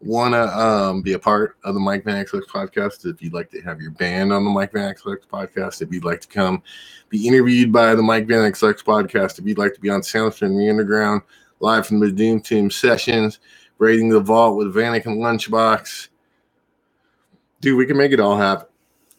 want 0.00 0.34
to 0.34 0.58
um, 0.58 1.00
be 1.00 1.12
a 1.12 1.18
part 1.20 1.56
of 1.62 1.74
the 1.74 1.78
Mike 1.78 2.02
Van 2.02 2.16
X 2.16 2.32
podcast, 2.32 3.06
if 3.06 3.22
you'd 3.22 3.32
like 3.32 3.48
to 3.52 3.60
have 3.60 3.80
your 3.80 3.92
band 3.92 4.32
on 4.32 4.42
the 4.42 4.50
Mike 4.50 4.72
Van 4.72 4.88
X 4.88 5.04
podcast, 5.04 5.82
if 5.82 5.92
you'd 5.92 6.02
like 6.02 6.20
to 6.22 6.26
come 6.26 6.64
be 7.10 7.28
interviewed 7.28 7.70
by 7.70 7.94
the 7.94 8.02
Mike 8.02 8.26
Van 8.26 8.44
X 8.44 8.60
podcast, 8.60 9.38
if 9.38 9.46
you'd 9.46 9.56
like 9.56 9.74
to 9.74 9.80
be 9.80 9.88
on 9.88 10.00
Soundstream 10.00 10.58
the 10.58 10.68
Underground, 10.68 11.22
live 11.60 11.86
from 11.86 12.00
the 12.00 12.10
Doom 12.10 12.40
Team 12.40 12.72
sessions, 12.72 13.38
raiding 13.78 14.08
the 14.08 14.18
vault 14.18 14.56
with 14.56 14.74
Vanek 14.74 15.06
and 15.06 15.18
Lunchbox, 15.18 16.08
dude, 17.60 17.78
we 17.78 17.86
can 17.86 17.96
make 17.96 18.10
it 18.10 18.18
all 18.18 18.36
happen. 18.36 18.66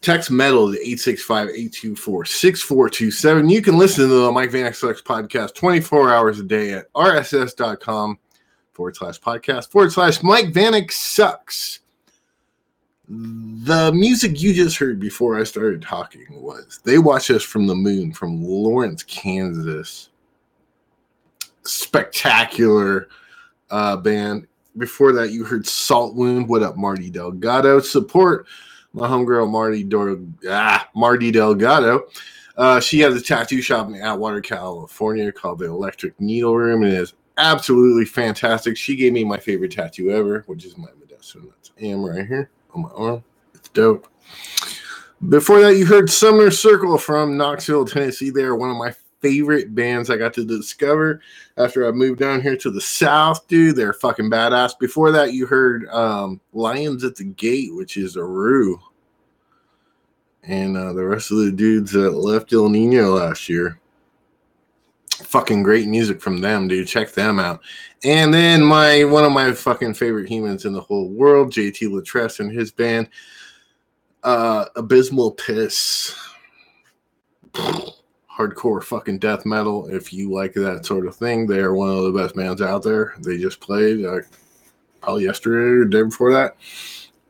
Text 0.02 0.30
metal 0.32 0.72
to 0.72 0.78
865-824-6427. 0.78 3.50
You 3.50 3.62
can 3.62 3.78
listen 3.78 4.08
to 4.08 4.14
the 4.14 4.32
Mike 4.32 4.50
Van 4.50 4.66
X 4.66 4.82
podcast 4.82 5.54
24 5.54 6.12
hours 6.12 6.40
a 6.40 6.42
day 6.42 6.72
at 6.72 6.92
rss.com 6.92 8.18
forward 8.72 8.96
slash 8.96 9.20
podcast 9.20 9.70
forward 9.70 9.92
slash 9.92 10.20
Mike 10.24 10.46
Vanek 10.46 10.90
sucks. 10.90 11.78
The 13.08 13.92
music 13.92 14.42
you 14.42 14.52
just 14.52 14.76
heard 14.76 14.98
before 14.98 15.38
I 15.38 15.44
started 15.44 15.82
talking 15.82 16.26
was 16.30 16.80
They 16.82 16.98
Watch 16.98 17.30
Us 17.30 17.44
from 17.44 17.68
the 17.68 17.76
Moon 17.76 18.12
from 18.12 18.42
Lawrence, 18.42 19.04
Kansas. 19.04 20.08
Spectacular 21.64 23.06
uh, 23.70 23.98
band. 23.98 24.48
Before 24.78 25.12
that, 25.12 25.30
you 25.30 25.44
heard 25.44 25.64
Salt 25.66 26.16
Wound. 26.16 26.48
What 26.48 26.64
up, 26.64 26.76
Marty 26.76 27.08
Delgado? 27.08 27.78
Support 27.78 28.48
my 28.92 29.08
homegirl 29.08 29.50
Marty 29.50 29.84
Dor- 29.84 30.20
ah, 30.48 30.88
Marty 30.94 31.30
Delgado. 31.30 32.06
Uh, 32.56 32.80
she 32.80 33.00
has 33.00 33.14
a 33.14 33.22
tattoo 33.22 33.62
shop 33.62 33.88
in 33.88 33.96
Atwater, 33.96 34.40
California 34.40 35.32
called 35.32 35.58
the 35.58 35.66
Electric 35.66 36.18
Needle 36.20 36.56
Room, 36.56 36.82
and 36.82 36.92
it 36.92 37.00
is 37.00 37.14
absolutely 37.38 38.04
fantastic. 38.04 38.76
She 38.76 38.94
gave 38.94 39.12
me 39.12 39.24
my 39.24 39.38
favorite 39.38 39.72
tattoo 39.72 40.10
ever, 40.10 40.44
which 40.46 40.64
is 40.64 40.76
my 40.76 40.88
Modesto 40.88 41.44
Nuts 41.44 41.72
am 41.80 42.04
right 42.04 42.26
here 42.26 42.50
on 42.74 42.82
my 42.82 42.90
arm. 42.90 43.24
It's 43.54 43.68
dope. 43.70 44.06
Before 45.28 45.60
that, 45.60 45.76
you 45.76 45.86
heard 45.86 46.10
Sumner 46.10 46.50
Circle 46.50 46.98
from 46.98 47.36
Knoxville, 47.36 47.86
Tennessee. 47.86 48.30
They 48.30 48.42
are 48.42 48.56
one 48.56 48.70
of 48.70 48.76
my 48.76 48.92
favorite 49.22 49.74
bands 49.74 50.10
I 50.10 50.16
got 50.16 50.34
to 50.34 50.44
discover 50.44 51.20
after 51.56 51.86
I 51.86 51.92
moved 51.92 52.18
down 52.18 52.42
here 52.42 52.56
to 52.58 52.70
the 52.70 52.80
South, 52.80 53.46
dude. 53.48 53.76
They're 53.76 53.92
fucking 53.92 54.30
badass. 54.30 54.78
Before 54.78 55.12
that, 55.12 55.32
you 55.32 55.46
heard 55.46 55.88
um, 55.88 56.40
Lions 56.52 57.04
at 57.04 57.16
the 57.16 57.24
Gate, 57.24 57.74
which 57.74 57.96
is 57.96 58.16
a 58.16 58.24
Rue. 58.24 58.80
And 60.42 60.76
uh, 60.76 60.92
the 60.92 61.04
rest 61.04 61.30
of 61.30 61.38
the 61.38 61.52
dudes 61.52 61.92
that 61.92 62.10
left 62.10 62.52
El 62.52 62.68
Nino 62.68 63.14
last 63.14 63.48
year. 63.48 63.78
Fucking 65.10 65.62
great 65.62 65.86
music 65.86 66.20
from 66.20 66.40
them, 66.40 66.66
dude. 66.66 66.88
Check 66.88 67.12
them 67.12 67.38
out. 67.38 67.60
And 68.02 68.34
then 68.34 68.64
my 68.64 69.04
one 69.04 69.24
of 69.24 69.30
my 69.30 69.52
fucking 69.52 69.94
favorite 69.94 70.28
humans 70.28 70.64
in 70.64 70.72
the 70.72 70.80
whole 70.80 71.08
world, 71.10 71.52
JT 71.52 71.92
Latress 71.92 72.40
and 72.40 72.50
his 72.50 72.72
band, 72.72 73.08
uh, 74.24 74.64
Abysmal 74.74 75.32
Piss 75.32 76.16
hardcore 78.36 78.82
fucking 78.82 79.18
death 79.18 79.44
metal. 79.44 79.86
If 79.88 80.12
you 80.12 80.32
like 80.32 80.54
that 80.54 80.86
sort 80.86 81.06
of 81.06 81.16
thing, 81.16 81.46
they 81.46 81.58
are 81.58 81.74
one 81.74 81.90
of 81.90 82.04
the 82.04 82.18
best 82.18 82.34
bands 82.34 82.62
out 82.62 82.82
there. 82.82 83.14
They 83.20 83.38
just 83.38 83.60
played 83.60 84.04
uh, 84.04 84.20
probably 85.00 85.24
yesterday 85.24 85.80
or 85.80 85.84
day 85.84 86.02
before 86.02 86.32
that. 86.32 86.56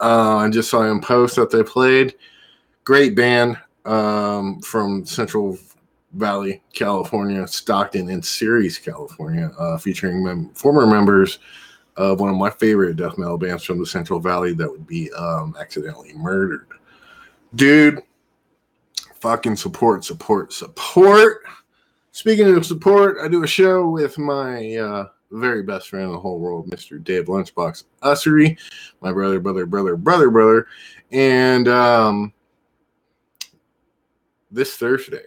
Uh, 0.00 0.36
I 0.36 0.50
just 0.50 0.70
saw 0.70 0.82
them 0.82 1.00
post 1.00 1.36
that 1.36 1.50
they 1.50 1.62
played. 1.62 2.14
Great 2.84 3.14
band 3.14 3.56
um, 3.84 4.60
from 4.60 5.04
Central 5.06 5.58
Valley, 6.12 6.62
California, 6.72 7.46
Stockton, 7.46 8.10
and 8.10 8.24
Ceres, 8.24 8.78
California, 8.78 9.50
uh, 9.58 9.78
featuring 9.78 10.22
mem- 10.22 10.50
former 10.50 10.86
members 10.86 11.38
of 11.96 12.20
one 12.20 12.30
of 12.30 12.36
my 12.36 12.50
favorite 12.50 12.96
death 12.96 13.18
metal 13.18 13.38
bands 13.38 13.64
from 13.64 13.78
the 13.78 13.86
Central 13.86 14.18
Valley 14.18 14.54
that 14.54 14.70
would 14.70 14.86
be 14.86 15.12
um, 15.12 15.54
accidentally 15.58 16.12
murdered. 16.14 16.66
Dude, 17.54 18.02
fucking 19.22 19.54
support, 19.54 20.04
support, 20.04 20.52
support. 20.52 21.42
Speaking 22.10 22.56
of 22.56 22.66
support, 22.66 23.18
I 23.22 23.28
do 23.28 23.44
a 23.44 23.46
show 23.46 23.88
with 23.88 24.18
my 24.18 24.74
uh, 24.74 25.08
very 25.30 25.62
best 25.62 25.88
friend 25.88 26.06
in 26.06 26.12
the 26.12 26.18
whole 26.18 26.40
world, 26.40 26.68
Mr. 26.68 27.02
Dave 27.02 27.26
Lunchbox 27.26 27.84
Ussery, 28.02 28.58
my 29.00 29.12
brother, 29.12 29.38
brother, 29.38 29.64
brother, 29.64 29.96
brother, 29.96 30.28
brother. 30.28 30.66
And 31.12 31.68
um, 31.68 32.32
this 34.50 34.76
Thursday, 34.76 35.22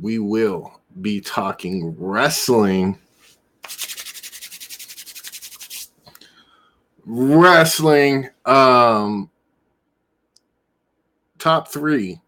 we 0.00 0.18
will 0.18 0.80
be 1.02 1.20
talking 1.20 1.94
wrestling. 1.98 2.98
Wrestling 7.04 8.30
um 8.46 9.28
top 11.38 11.66
three 11.66 12.20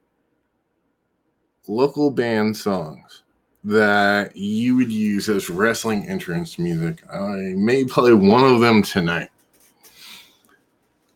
local 1.67 2.11
band 2.11 2.57
songs 2.57 3.23
that 3.65 4.37
you 4.37 4.77
would 4.77 4.93
use 4.93 5.29
as 5.29 5.49
wrestling 5.49 6.07
entrance 6.07 6.59
music. 6.59 7.03
I 7.11 7.55
may 7.57 7.85
play 7.85 8.13
one 8.13 8.45
of 8.45 8.61
them 8.61 8.83
tonight. 8.83 9.31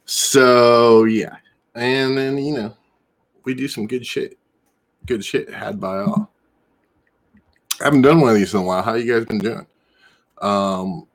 So 0.06 1.04
yeah, 1.04 1.36
and 1.74 2.16
then 2.16 2.38
you 2.38 2.54
know 2.54 2.74
we 3.44 3.54
do 3.54 3.68
some 3.68 3.86
good 3.86 4.06
shit. 4.06 4.38
Good 5.06 5.24
shit 5.24 5.52
had 5.52 5.78
by 5.78 5.98
all. 5.98 6.32
I 7.80 7.84
haven't 7.84 8.02
done 8.02 8.20
one 8.20 8.30
of 8.30 8.36
these 8.36 8.54
in 8.54 8.60
a 8.60 8.62
while. 8.62 8.82
How 8.82 8.94
you 8.94 9.12
guys 9.12 9.26
been 9.26 9.38
doing? 9.38 9.66
Um, 10.40 11.06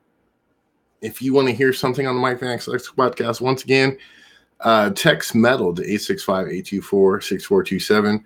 if 1.00 1.20
you 1.20 1.34
want 1.34 1.48
to 1.48 1.54
hear 1.54 1.72
something 1.72 2.06
on 2.06 2.14
the 2.14 2.20
Mike 2.20 2.40
Van 2.40 2.52
X 2.52 2.66
podcast, 2.66 3.40
once 3.40 3.64
again, 3.64 3.98
uh, 4.60 4.90
text 4.90 5.34
metal 5.34 5.74
to 5.74 5.82
865 5.82 6.46
824 6.46 7.20
6427. 7.20 8.24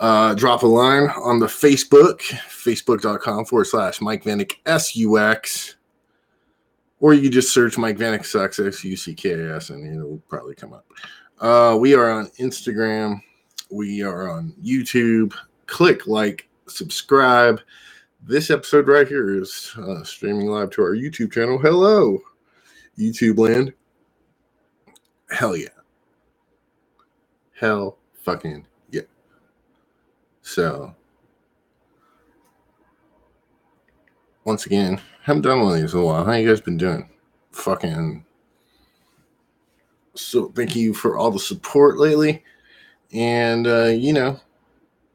Uh, 0.00 0.34
drop 0.34 0.62
a 0.62 0.66
line 0.66 1.08
on 1.22 1.38
the 1.38 1.46
Facebook, 1.46 2.20
facebook.com 2.48 3.44
forward 3.44 3.64
slash 3.64 4.00
Mike 4.00 4.24
Vanek 4.24 4.54
SUX. 4.66 5.76
Or 7.00 7.14
you 7.14 7.30
just 7.30 7.52
search 7.52 7.78
Mike 7.78 7.96
Vanek 7.96 8.24
Sucks, 8.24 8.58
S 8.58 8.82
U 8.84 8.96
C 8.96 9.14
K 9.14 9.32
S, 9.32 9.70
and 9.70 9.86
it'll 9.86 10.22
probably 10.28 10.54
come 10.54 10.72
up. 10.72 10.86
Uh, 11.38 11.76
we 11.78 11.94
are 11.94 12.10
on 12.10 12.26
Instagram. 12.38 13.20
We 13.70 14.02
are 14.02 14.30
on 14.30 14.54
YouTube. 14.62 15.34
Click 15.66 16.06
like, 16.06 16.48
subscribe. 16.66 17.60
This 18.22 18.50
episode 18.50 18.88
right 18.88 19.06
here 19.06 19.36
is 19.36 19.74
uh, 19.76 20.02
streaming 20.02 20.46
live 20.46 20.70
to 20.70 20.82
our 20.82 20.94
YouTube 20.94 21.32
channel. 21.32 21.58
Hello, 21.58 22.18
YouTube 22.98 23.38
land. 23.38 23.72
Hell 25.30 25.56
yeah. 25.56 25.68
Hell 27.52 27.98
fucking. 28.22 28.66
So, 30.44 30.94
once 34.44 34.66
again, 34.66 35.00
haven't 35.22 35.42
done 35.42 35.62
one 35.62 35.74
of 35.74 35.80
these 35.80 35.94
in 35.94 36.00
a 36.00 36.04
while. 36.04 36.22
How 36.22 36.32
you 36.32 36.46
guys 36.46 36.60
been 36.60 36.76
doing? 36.76 37.08
Fucking. 37.52 38.24
So, 40.14 40.52
thank 40.54 40.76
you 40.76 40.92
for 40.92 41.16
all 41.16 41.30
the 41.30 41.38
support 41.38 41.96
lately. 41.96 42.44
And, 43.12 43.66
uh, 43.66 43.86
you 43.86 44.12
know, 44.12 44.38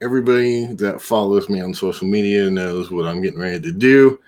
everybody 0.02 0.66
that 0.66 1.00
follows 1.00 1.48
me 1.48 1.62
on 1.62 1.76
social 1.76 2.08
media 2.08 2.50
knows 2.50 2.90
what 2.90 3.06
I'm 3.06 3.22
getting 3.22 3.40
ready 3.40 3.62
to 3.62 3.72
do. 3.72 4.20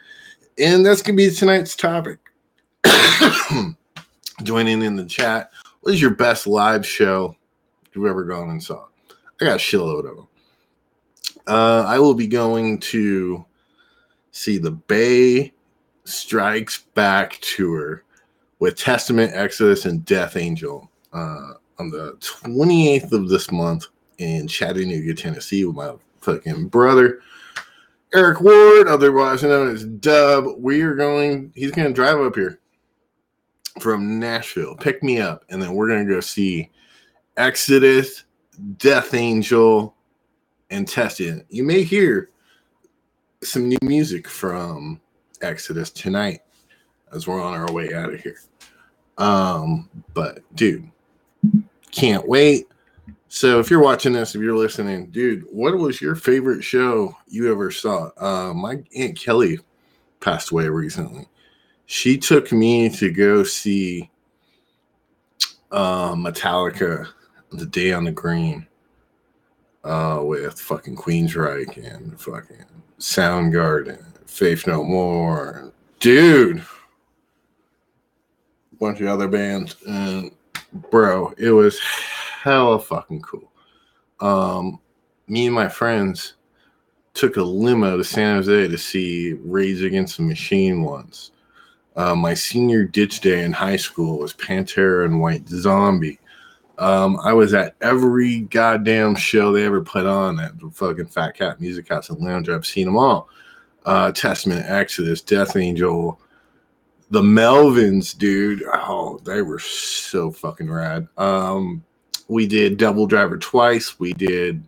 And 0.60 0.86
that's 0.86 1.02
going 1.02 1.18
to 1.18 1.30
be 1.30 1.36
tonight's 1.36 1.76
topic. 1.76 2.20
Joining 4.43 4.84
in 4.84 4.95
the 4.95 5.06
chat. 5.06 5.52
What 5.82 5.95
is 5.95 6.02
your 6.02 6.12
best 6.12 6.45
live 6.45 6.86
show 6.86 7.36
you've 7.93 8.06
ever 8.06 8.24
gone 8.24 8.52
and 8.52 8.62
saw? 8.62 8.86
I 9.41 9.45
got 9.45 9.56
a 9.56 9.58
shitload 9.58 10.08
of 10.08 10.16
them. 10.18 10.28
Uh, 11.48 11.84
I 11.88 12.00
will 12.00 12.14
be 12.14 12.28
going 12.28 12.80
to 12.80 13.46
see 14.32 14.58
the 14.58 14.72
Bay 14.72 15.54
Strikes 16.06 16.80
Back 16.94 17.39
tour 17.42 18.04
with 18.60 18.78
Testament, 18.78 19.34
Exodus, 19.34 19.86
and 19.86 20.06
Death 20.06 20.38
Angel 20.38 20.89
uh, 21.14 21.54
on 21.80 21.89
the 21.89 22.14
28th 22.20 23.12
of 23.12 23.30
this 23.30 23.52
month 23.52 23.88
in 24.20 24.48
Chattanooga, 24.48 25.14
Tennessee, 25.14 25.66
with 25.66 25.76
my 25.76 25.94
fucking 26.22 26.68
brother. 26.68 27.22
Eric 28.14 28.42
Ward, 28.42 28.88
otherwise 28.88 29.42
known 29.42 29.74
as 29.74 29.86
Dub. 29.86 30.46
We 30.58 30.82
are 30.82 30.96
going, 30.96 31.52
he's 31.56 31.72
going 31.72 31.88
to 31.88 31.94
drive 31.94 32.20
up 32.20 32.36
here 32.36 32.60
from 33.80 34.20
Nashville, 34.20 34.76
pick 34.76 35.02
me 35.02 35.20
up, 35.20 35.46
and 35.50 35.62
then 35.62 35.74
we're 35.74 35.88
going 35.88 36.06
to 36.06 36.14
go 36.14 36.20
see 36.20 36.70
Exodus, 37.38 38.26
Death 38.78 39.14
Angel, 39.14 39.96
and 40.72 40.88
Tested. 40.88 41.45
You 41.49 41.63
may 41.63 41.84
hear 41.84 42.30
some 43.43 43.69
new 43.69 43.78
music 43.82 44.28
from 44.28 44.99
Exodus 45.41 45.91
tonight 45.91 46.41
as 47.11 47.28
we're 47.28 47.41
on 47.41 47.53
our 47.53 47.72
way 47.72 47.93
out 47.93 48.13
of 48.13 48.22
here. 48.22 48.39
Um, 49.17 49.89
but 50.13 50.39
dude, 50.55 50.89
can't 51.91 52.28
wait. 52.28 52.67
So 53.28 53.59
if 53.59 53.69
you're 53.69 53.82
watching 53.82 54.13
this, 54.13 54.36
if 54.36 54.41
you're 54.41 54.57
listening, 54.57 55.07
dude, 55.07 55.45
what 55.51 55.78
was 55.78 56.01
your 56.01 56.15
favorite 56.15 56.63
show 56.63 57.15
you 57.28 57.51
ever 57.51 57.72
saw? 57.72 58.09
Uh, 58.17 58.53
my 58.53 58.84
aunt 58.95 59.17
Kelly 59.19 59.59
passed 60.19 60.51
away 60.51 60.67
recently. 60.67 61.28
She 61.86 62.17
took 62.17 62.51
me 62.51 62.89
to 62.89 63.11
go 63.11 63.43
see 63.43 64.09
uh, 65.72 66.13
Metallica, 66.13 67.07
The 67.51 67.65
Day 67.65 67.91
on 67.93 68.05
the 68.05 68.11
Green, 68.11 68.67
uh, 69.84 70.19
with 70.23 70.59
fucking 70.59 70.95
Queensryche 70.95 71.93
and 71.95 72.19
fucking 72.19 72.65
Soundgarden, 72.99 74.03
Faith 74.27 74.67
No 74.67 74.84
More, 74.84 75.71
dude, 75.99 76.63
bunch 78.79 79.01
of 79.01 79.07
other 79.07 79.27
bands, 79.27 79.75
and 79.88 80.32
bro, 80.91 81.34
it 81.38 81.51
was 81.51 81.79
hella 81.79 82.79
fucking 82.79 83.21
cool. 83.21 83.51
Um, 84.19 84.79
me 85.27 85.47
and 85.47 85.55
my 85.55 85.69
friends 85.69 86.34
took 87.13 87.38
a 87.38 87.43
limo 87.43 87.97
to 87.97 88.03
San 88.03 88.38
Jose 88.38 88.67
to 88.67 88.77
see 88.77 89.34
Rage 89.34 89.84
Against 89.84 90.17
the 90.17 90.23
Machine 90.23 90.84
once. 90.84 91.32
Uh, 91.95 92.15
my 92.15 92.34
senior 92.34 92.86
ditch 92.86 93.19
day 93.19 93.43
in 93.43 93.51
high 93.51 93.75
school 93.75 94.19
was 94.19 94.34
Pantera 94.34 95.05
and 95.05 95.19
White 95.19 95.47
Zombie. 95.47 96.19
Um, 96.82 97.19
I 97.23 97.32
was 97.32 97.53
at 97.53 97.75
every 97.79 98.39
goddamn 98.39 99.13
show 99.13 99.51
they 99.51 99.65
ever 99.65 99.84
put 99.84 100.07
on 100.07 100.39
at 100.39 100.59
the 100.59 100.71
fucking 100.71 101.05
Fat 101.05 101.36
Cat 101.36 101.61
Music 101.61 101.88
House 101.88 102.09
and 102.09 102.19
Lounge. 102.19 102.49
I've 102.49 102.65
seen 102.65 102.86
them 102.86 102.97
all. 102.97 103.29
Uh, 103.86 104.11
Testament, 104.11 104.65
Exodus, 104.67 105.21
Death 105.21 105.55
Angel, 105.55 106.19
the 107.11 107.21
Melvins, 107.21 108.17
dude. 108.17 108.63
Oh, 108.73 109.19
they 109.23 109.43
were 109.43 109.59
so 109.59 110.32
fucking 110.32 110.71
rad. 110.71 111.07
Um, 111.17 111.84
we 112.27 112.47
did 112.47 112.77
Double 112.77 113.05
Driver 113.05 113.38
twice. 113.38 113.99
We 113.99 114.13
did 114.13 114.67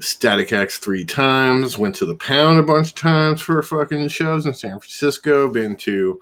Static 0.00 0.50
X 0.50 0.78
three 0.78 1.04
times. 1.04 1.76
Went 1.76 1.94
to 1.96 2.06
the 2.06 2.16
Pound 2.16 2.58
a 2.58 2.62
bunch 2.62 2.88
of 2.88 2.94
times 2.94 3.42
for 3.42 3.62
fucking 3.62 4.08
shows 4.08 4.46
in 4.46 4.54
San 4.54 4.78
Francisco. 4.78 5.46
Been 5.48 5.76
to 5.76 6.18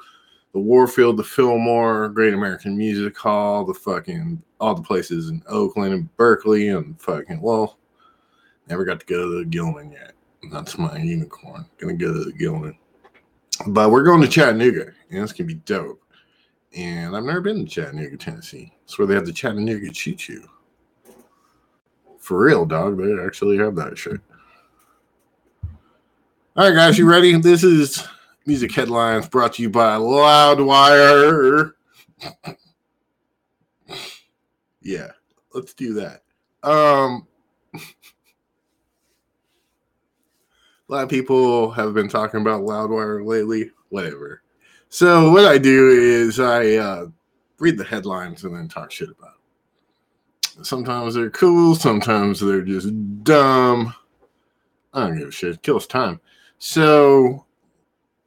the 0.54 0.60
Warfield, 0.60 1.16
the 1.16 1.24
Fillmore, 1.24 2.08
Great 2.08 2.32
American 2.32 2.78
Music 2.78 3.18
Hall, 3.18 3.64
the 3.64 3.74
fucking 3.74 4.40
all 4.60 4.74
the 4.76 4.82
places 4.82 5.28
in 5.28 5.42
Oakland 5.48 5.92
and 5.92 6.16
Berkeley, 6.16 6.68
and 6.68 6.98
fucking 7.00 7.40
well, 7.40 7.76
never 8.68 8.84
got 8.84 9.00
to 9.00 9.06
go 9.06 9.28
to 9.28 9.38
the 9.40 9.44
Gilman 9.44 9.90
yet. 9.90 10.12
That's 10.52 10.78
my 10.78 10.96
unicorn. 10.96 11.66
Gonna 11.78 11.94
go 11.94 12.14
to 12.14 12.24
the 12.24 12.32
Gilman. 12.32 12.78
But 13.66 13.90
we're 13.90 14.04
going 14.04 14.20
to 14.20 14.28
Chattanooga, 14.28 14.92
and 15.10 15.24
it's 15.24 15.32
gonna 15.32 15.48
be 15.48 15.54
dope. 15.54 16.00
And 16.72 17.16
I've 17.16 17.24
never 17.24 17.40
been 17.40 17.64
to 17.64 17.70
Chattanooga, 17.70 18.16
Tennessee. 18.16 18.72
It's 18.84 18.96
where 18.96 19.06
they 19.08 19.14
have 19.14 19.26
the 19.26 19.32
Chattanooga 19.32 19.90
Choo 19.90 20.14
Choo. 20.14 20.48
For 22.20 22.38
real, 22.38 22.64
dog. 22.64 22.96
They 22.96 23.12
actually 23.24 23.58
have 23.58 23.74
that 23.74 23.98
shit. 23.98 24.20
All 26.56 26.68
right, 26.68 26.74
guys, 26.74 26.96
you 26.96 27.10
ready? 27.10 27.36
This 27.36 27.64
is 27.64 28.06
Music 28.46 28.72
Headlines 28.72 29.28
brought 29.28 29.54
to 29.54 29.62
you 29.62 29.70
by 29.70 29.96
Loudwire. 29.96 31.72
yeah, 34.82 35.08
let's 35.54 35.72
do 35.72 35.94
that. 35.94 36.22
Um, 36.62 37.26
a 37.74 37.78
lot 40.88 41.04
of 41.04 41.08
people 41.08 41.70
have 41.70 41.94
been 41.94 42.08
talking 42.08 42.40
about 42.40 42.62
Loudwire 42.62 43.26
lately. 43.26 43.70
Whatever. 43.88 44.42
So 44.88 45.30
what 45.30 45.46
I 45.46 45.56
do 45.58 45.88
is 45.88 46.38
I 46.38 46.74
uh, 46.74 47.06
read 47.58 47.78
the 47.78 47.84
headlines 47.84 48.44
and 48.44 48.54
then 48.54 48.68
talk 48.68 48.90
shit 48.90 49.08
about 49.08 49.34
them. 50.54 50.64
Sometimes 50.64 51.14
they're 51.14 51.30
cool. 51.30 51.74
Sometimes 51.74 52.40
they're 52.40 52.62
just 52.62 52.88
dumb. 53.24 53.94
I 54.92 55.08
don't 55.08 55.18
give 55.18 55.28
a 55.28 55.32
shit. 55.32 55.54
It 55.54 55.62
kills 55.62 55.86
time. 55.86 56.20
So 56.58 57.43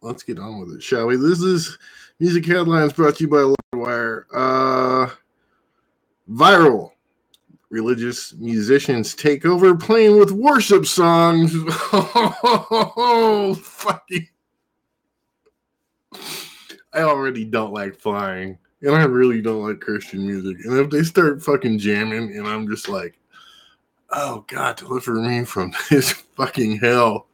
let's 0.08 0.24
get 0.24 0.40
on 0.40 0.60
with 0.60 0.76
it, 0.76 0.82
shall 0.82 1.08
we? 1.08 1.18
This 1.18 1.42
is 1.42 1.78
music 2.20 2.46
headlines 2.46 2.94
brought 2.94 3.18
to 3.18 3.24
you 3.26 3.30
by 3.30 3.54
Loudwire. 3.76 4.24
Uh, 4.34 5.14
viral 6.30 6.92
religious 7.70 8.34
musicians 8.36 9.14
take 9.14 9.46
over 9.46 9.76
playing 9.76 10.18
with 10.18 10.32
worship 10.32 10.86
songs. 10.86 11.52
oh, 11.94 13.54
fucking. 13.62 14.28
I 16.94 17.02
already 17.02 17.44
don't 17.44 17.74
like 17.74 18.00
flying, 18.00 18.58
and 18.82 18.96
I 18.96 19.04
really 19.04 19.42
don't 19.42 19.68
like 19.68 19.82
Christian 19.82 20.26
music. 20.26 20.58
And 20.64 20.80
if 20.80 20.90
they 20.90 21.04
start 21.04 21.44
fucking 21.44 21.80
jamming, 21.80 22.38
and 22.38 22.48
I'm 22.48 22.70
just 22.70 22.88
like, 22.88 23.20
oh 24.12 24.46
God, 24.48 24.78
deliver 24.78 25.16
me 25.16 25.44
from 25.44 25.74
this 25.90 26.12
fucking 26.12 26.80
hell. 26.80 27.27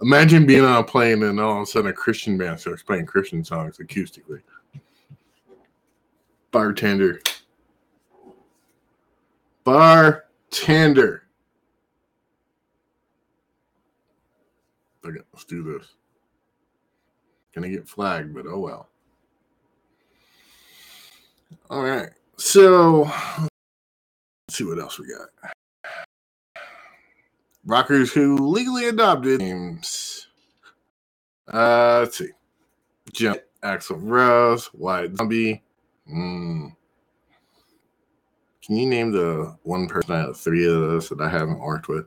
Imagine 0.00 0.46
being 0.46 0.64
on 0.64 0.76
a 0.76 0.84
plane 0.84 1.22
and 1.24 1.40
all 1.40 1.56
of 1.56 1.62
a 1.62 1.66
sudden 1.66 1.90
a 1.90 1.92
Christian 1.92 2.38
band 2.38 2.60
starts 2.60 2.82
playing 2.82 3.06
Christian 3.06 3.42
songs 3.42 3.78
acoustically. 3.78 4.40
Bartender. 6.52 7.20
Bartender. 9.64 11.24
Okay, 15.04 15.18
let's 15.32 15.44
do 15.44 15.62
this. 15.62 15.94
Gonna 17.54 17.68
get 17.68 17.88
flagged, 17.88 18.34
but 18.34 18.46
oh 18.46 18.58
well. 18.60 18.88
All 21.70 21.82
right. 21.82 22.10
So 22.36 23.02
let's 23.02 23.48
see 24.50 24.64
what 24.64 24.78
else 24.78 24.98
we 24.98 25.06
got. 25.08 25.52
Rockers 27.68 28.10
who 28.10 28.38
legally 28.38 28.88
adopted 28.88 29.40
names. 29.40 30.28
Uh, 31.46 31.98
let's 32.00 32.16
see. 32.16 32.30
Jump, 33.12 33.42
Axl 33.62 33.98
Rose, 34.00 34.68
White 34.68 35.14
Zombie. 35.14 35.62
Mm. 36.10 36.74
Can 38.64 38.76
you 38.76 38.86
name 38.88 39.12
the 39.12 39.54
one 39.64 39.86
person 39.86 40.14
out 40.14 40.30
of 40.30 40.38
three 40.38 40.64
of 40.66 40.80
those 40.80 41.10
that 41.10 41.20
I 41.20 41.28
haven't 41.28 41.58
worked 41.58 41.88
with? 41.88 42.06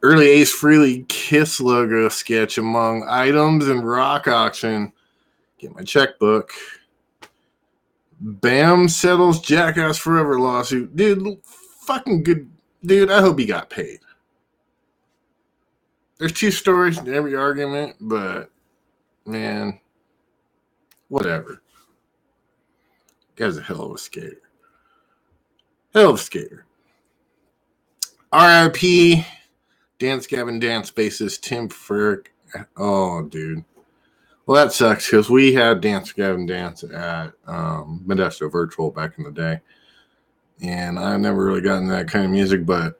Early 0.00 0.28
Ace 0.28 0.56
Frehley 0.56 1.08
Kiss 1.08 1.60
logo 1.60 2.08
sketch 2.08 2.56
among 2.56 3.08
items 3.08 3.68
in 3.68 3.80
rock 3.80 4.28
auction. 4.28 4.92
Get 5.58 5.74
my 5.74 5.82
checkbook. 5.82 6.52
Bam 8.20 8.88
settles 8.88 9.40
Jackass 9.40 9.98
Forever 9.98 10.38
lawsuit. 10.38 10.94
Dude, 10.94 11.38
fucking 11.42 12.22
good. 12.22 12.48
Dude, 12.84 13.10
I 13.10 13.20
hope 13.20 13.40
he 13.40 13.44
got 13.44 13.70
paid. 13.70 13.98
There's 16.20 16.32
two 16.32 16.50
stories 16.50 16.98
in 16.98 17.12
every 17.14 17.34
argument, 17.34 17.96
but 17.98 18.50
man, 19.24 19.80
whatever. 21.08 21.62
Guy's 23.36 23.56
a 23.56 23.62
hell 23.62 23.84
of 23.84 23.92
a 23.92 23.98
skater. 23.98 24.42
Hell 25.94 26.10
of 26.10 26.16
a 26.16 26.18
skater. 26.18 26.66
RIP 28.34 29.24
Dance 29.98 30.26
Gavin 30.26 30.58
Dance 30.60 30.90
bassist 30.90 31.40
Tim 31.40 31.70
Feerick. 31.70 32.26
Oh, 32.76 33.22
dude. 33.22 33.64
Well, 34.44 34.62
that 34.62 34.74
sucks 34.74 35.06
because 35.06 35.30
we 35.30 35.54
had 35.54 35.80
Dance 35.80 36.12
Gavin 36.12 36.44
Dance 36.44 36.84
at 36.84 37.32
um, 37.46 38.04
Modesto 38.06 38.52
Virtual 38.52 38.90
back 38.90 39.16
in 39.16 39.24
the 39.24 39.32
day. 39.32 39.60
And 40.60 40.98
I've 40.98 41.20
never 41.20 41.42
really 41.42 41.62
gotten 41.62 41.88
that 41.88 42.08
kind 42.08 42.26
of 42.26 42.30
music, 42.30 42.66
but 42.66 42.99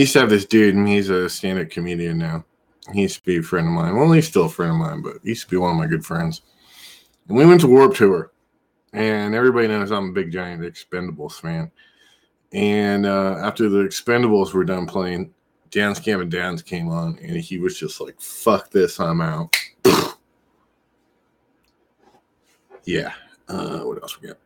used 0.00 0.12
to 0.14 0.20
have 0.20 0.30
this 0.30 0.44
dude, 0.44 0.74
and 0.74 0.88
he's 0.88 1.08
a 1.08 1.28
stand 1.28 1.58
up 1.58 1.70
comedian 1.70 2.18
now. 2.18 2.44
He 2.92 3.02
used 3.02 3.16
to 3.16 3.24
be 3.24 3.38
a 3.38 3.42
friend 3.42 3.66
of 3.66 3.72
mine. 3.72 3.96
Well, 3.96 4.12
he's 4.12 4.28
still 4.28 4.46
a 4.46 4.50
friend 4.50 4.72
of 4.72 4.78
mine, 4.78 5.02
but 5.02 5.18
he 5.22 5.30
used 5.30 5.44
to 5.44 5.50
be 5.50 5.56
one 5.56 5.70
of 5.70 5.76
my 5.76 5.86
good 5.86 6.04
friends. 6.04 6.42
And 7.28 7.36
we 7.36 7.46
went 7.46 7.60
to 7.62 7.68
Warp 7.68 7.94
Tour, 7.94 8.32
and 8.92 9.34
everybody 9.34 9.68
knows 9.68 9.90
I'm 9.90 10.10
a 10.10 10.12
big 10.12 10.30
giant 10.30 10.62
Expendables 10.62 11.40
fan. 11.40 11.70
And 12.52 13.06
uh, 13.06 13.38
after 13.42 13.68
the 13.68 13.78
Expendables 13.78 14.52
were 14.52 14.64
done 14.64 14.86
playing, 14.86 15.32
Dance 15.70 16.06
and 16.06 16.30
Dance 16.30 16.62
came 16.62 16.88
on, 16.88 17.18
and 17.20 17.36
he 17.36 17.58
was 17.58 17.76
just 17.76 18.00
like, 18.00 18.20
"Fuck 18.20 18.70
this, 18.70 19.00
I'm 19.00 19.20
out." 19.20 19.56
yeah. 22.84 23.12
Uh, 23.48 23.80
what 23.80 24.00
else 24.02 24.20
we 24.20 24.28
got? 24.28 24.38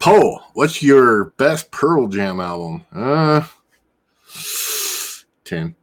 Poll, 0.00 0.40
what's 0.54 0.82
your 0.82 1.26
best 1.36 1.70
Pearl 1.70 2.08
Jam 2.08 2.40
album? 2.40 2.86
Uh, 2.90 3.46
10. 5.44 5.76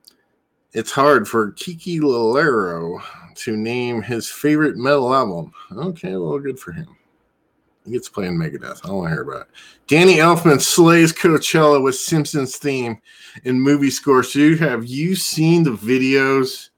It's 0.74 0.92
hard 0.92 1.28
for 1.28 1.52
Kiko 1.52 2.02
Loureiro 2.02 3.00
to 3.36 3.56
name 3.56 4.02
his 4.02 4.28
favorite 4.28 4.76
metal 4.76 5.14
album. 5.14 5.54
Okay, 5.72 6.18
well, 6.18 6.40
good 6.40 6.60
for 6.60 6.72
him. 6.72 6.98
He 7.86 7.92
gets 7.92 8.10
playing 8.10 8.38
Megadeth. 8.38 8.82
I 8.84 8.88
don't 8.88 8.98
want 8.98 9.10
to 9.10 9.14
hear 9.14 9.22
about 9.22 9.42
it. 9.42 9.48
Danny 9.86 10.16
Elfman 10.16 10.60
slays 10.62 11.14
Coachella 11.14 11.82
with 11.82 11.96
Simpsons 11.96 12.58
theme 12.58 13.00
and 13.46 13.62
movie 13.62 13.92
score. 13.92 14.24
So, 14.24 14.56
have 14.58 14.84
you 14.84 15.16
seen 15.16 15.62
the 15.62 15.72
videos? 15.72 16.70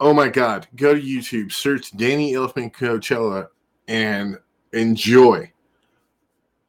Oh 0.00 0.14
my 0.14 0.28
God. 0.28 0.68
Go 0.74 0.94
to 0.94 1.00
YouTube, 1.00 1.52
search 1.52 1.94
Danny 1.94 2.32
Elfman 2.32 2.72
Coachella, 2.72 3.48
and 3.88 4.38
enjoy. 4.72 5.50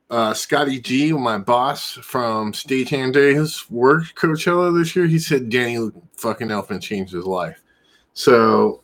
Uh, 0.09 0.33
Scotty 0.33 0.79
G, 0.79 1.13
my 1.13 1.37
boss 1.37 1.93
from 1.93 2.51
Stagehand 2.51 3.13
Days, 3.13 3.69
worked 3.69 4.15
Coachella 4.15 4.77
this 4.77 4.93
year. 4.95 5.07
He 5.07 5.19
said 5.19 5.49
Danny 5.49 5.89
fucking 6.17 6.49
Elfman 6.49 6.81
changed 6.81 7.13
his 7.13 7.25
life. 7.25 7.61
So, 8.13 8.81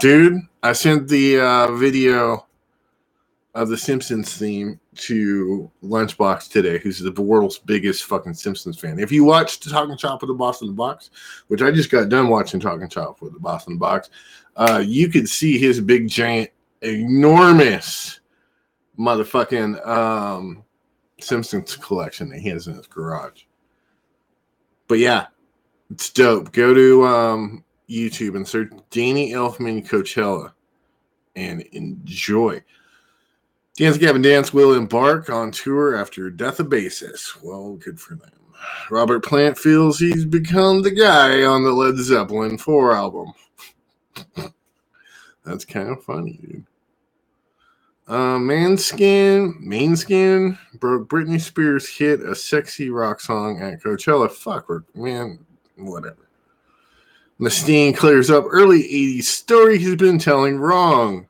dude, 0.00 0.40
I 0.64 0.72
sent 0.72 1.06
the 1.06 1.38
uh, 1.38 1.72
video 1.76 2.46
of 3.54 3.68
the 3.68 3.76
Simpsons 3.76 4.36
theme 4.36 4.80
to 4.96 5.70
Lunchbox 5.84 6.50
today, 6.50 6.78
who's 6.78 6.98
the 6.98 7.12
world's 7.12 7.58
biggest 7.58 8.04
fucking 8.04 8.34
Simpsons 8.34 8.78
fan. 8.78 8.98
If 8.98 9.12
you 9.12 9.24
watched 9.24 9.68
Talking 9.70 9.96
Chop 9.96 10.20
with 10.20 10.28
the 10.28 10.34
Boss 10.34 10.60
in 10.60 10.66
the 10.66 10.74
Box, 10.74 11.10
which 11.46 11.62
I 11.62 11.70
just 11.70 11.90
got 11.90 12.08
done 12.08 12.28
watching 12.28 12.60
Talking 12.60 12.88
Chop 12.88 13.22
with 13.22 13.32
the 13.32 13.40
Boss 13.40 13.66
in 13.66 13.74
the 13.74 13.78
Box, 13.78 14.10
uh, 14.56 14.82
you 14.84 15.08
could 15.08 15.28
see 15.28 15.58
his 15.58 15.80
big, 15.80 16.08
giant, 16.08 16.50
enormous 16.82 18.20
motherfucking 18.98 19.86
um, 19.86 20.64
Simpsons 21.20 21.76
collection 21.76 22.28
that 22.30 22.40
he 22.40 22.48
has 22.50 22.66
in 22.66 22.74
his 22.74 22.86
garage. 22.86 23.42
But 24.88 24.98
yeah, 24.98 25.26
it's 25.90 26.10
dope. 26.10 26.52
Go 26.52 26.74
to 26.74 27.06
um, 27.06 27.64
YouTube 27.88 28.36
and 28.36 28.46
search 28.46 28.70
Danny 28.90 29.32
Elfman 29.32 29.86
Coachella 29.86 30.52
and 31.34 31.62
enjoy. 31.72 32.62
Dance 33.76 33.98
Gavin 33.98 34.22
Dance 34.22 34.54
will 34.54 34.74
embark 34.74 35.28
on 35.28 35.50
tour 35.50 35.96
after 35.96 36.30
Death 36.30 36.60
of 36.60 36.70
Basis. 36.70 37.36
Well, 37.42 37.74
good 37.74 38.00
for 38.00 38.14
them. 38.14 38.30
Robert 38.90 39.22
Plant 39.22 39.58
feels 39.58 39.98
he's 39.98 40.24
become 40.24 40.80
the 40.82 40.90
guy 40.90 41.42
on 41.42 41.62
the 41.62 41.72
Led 41.72 41.96
Zeppelin 41.98 42.56
4 42.56 42.92
album. 42.92 43.32
That's 45.44 45.64
kind 45.64 45.90
of 45.90 46.02
funny, 46.02 46.38
dude. 46.42 46.64
Uh, 48.08 48.38
Manskin, 48.38 49.60
Mainskin 49.60 50.56
broke 50.74 51.08
Britney 51.08 51.40
Spears' 51.40 51.88
hit 51.88 52.20
a 52.20 52.36
sexy 52.36 52.88
rock 52.88 53.20
song 53.20 53.60
at 53.60 53.82
Coachella. 53.82 54.30
Fuck, 54.30 54.70
man, 54.94 55.44
whatever. 55.76 56.28
Mustaine 57.40 57.96
clears 57.96 58.30
up 58.30 58.44
early 58.48 58.82
80s 58.82 59.24
story 59.24 59.78
he's 59.78 59.96
been 59.96 60.18
telling 60.18 60.58
wrong. 60.58 61.26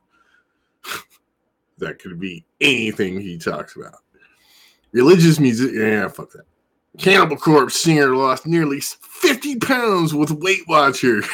that 1.78 1.98
could 1.98 2.20
be 2.20 2.44
anything 2.60 3.20
he 3.20 3.38
talks 3.38 3.74
about. 3.74 3.96
Religious 4.92 5.40
music, 5.40 5.72
yeah, 5.74 6.08
fuck 6.08 6.30
that. 6.32 6.44
Cannibal 6.98 7.36
Corpse 7.36 7.80
singer 7.80 8.14
lost 8.14 8.46
nearly 8.46 8.80
50 8.80 9.56
pounds 9.56 10.14
with 10.14 10.30
Weight 10.30 10.62
Watcher. 10.68 11.22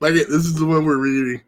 like 0.00 0.14
it, 0.14 0.28
this 0.28 0.44
is 0.44 0.54
the 0.54 0.66
one 0.66 0.84
we're 0.84 0.98
reading. 0.98 1.42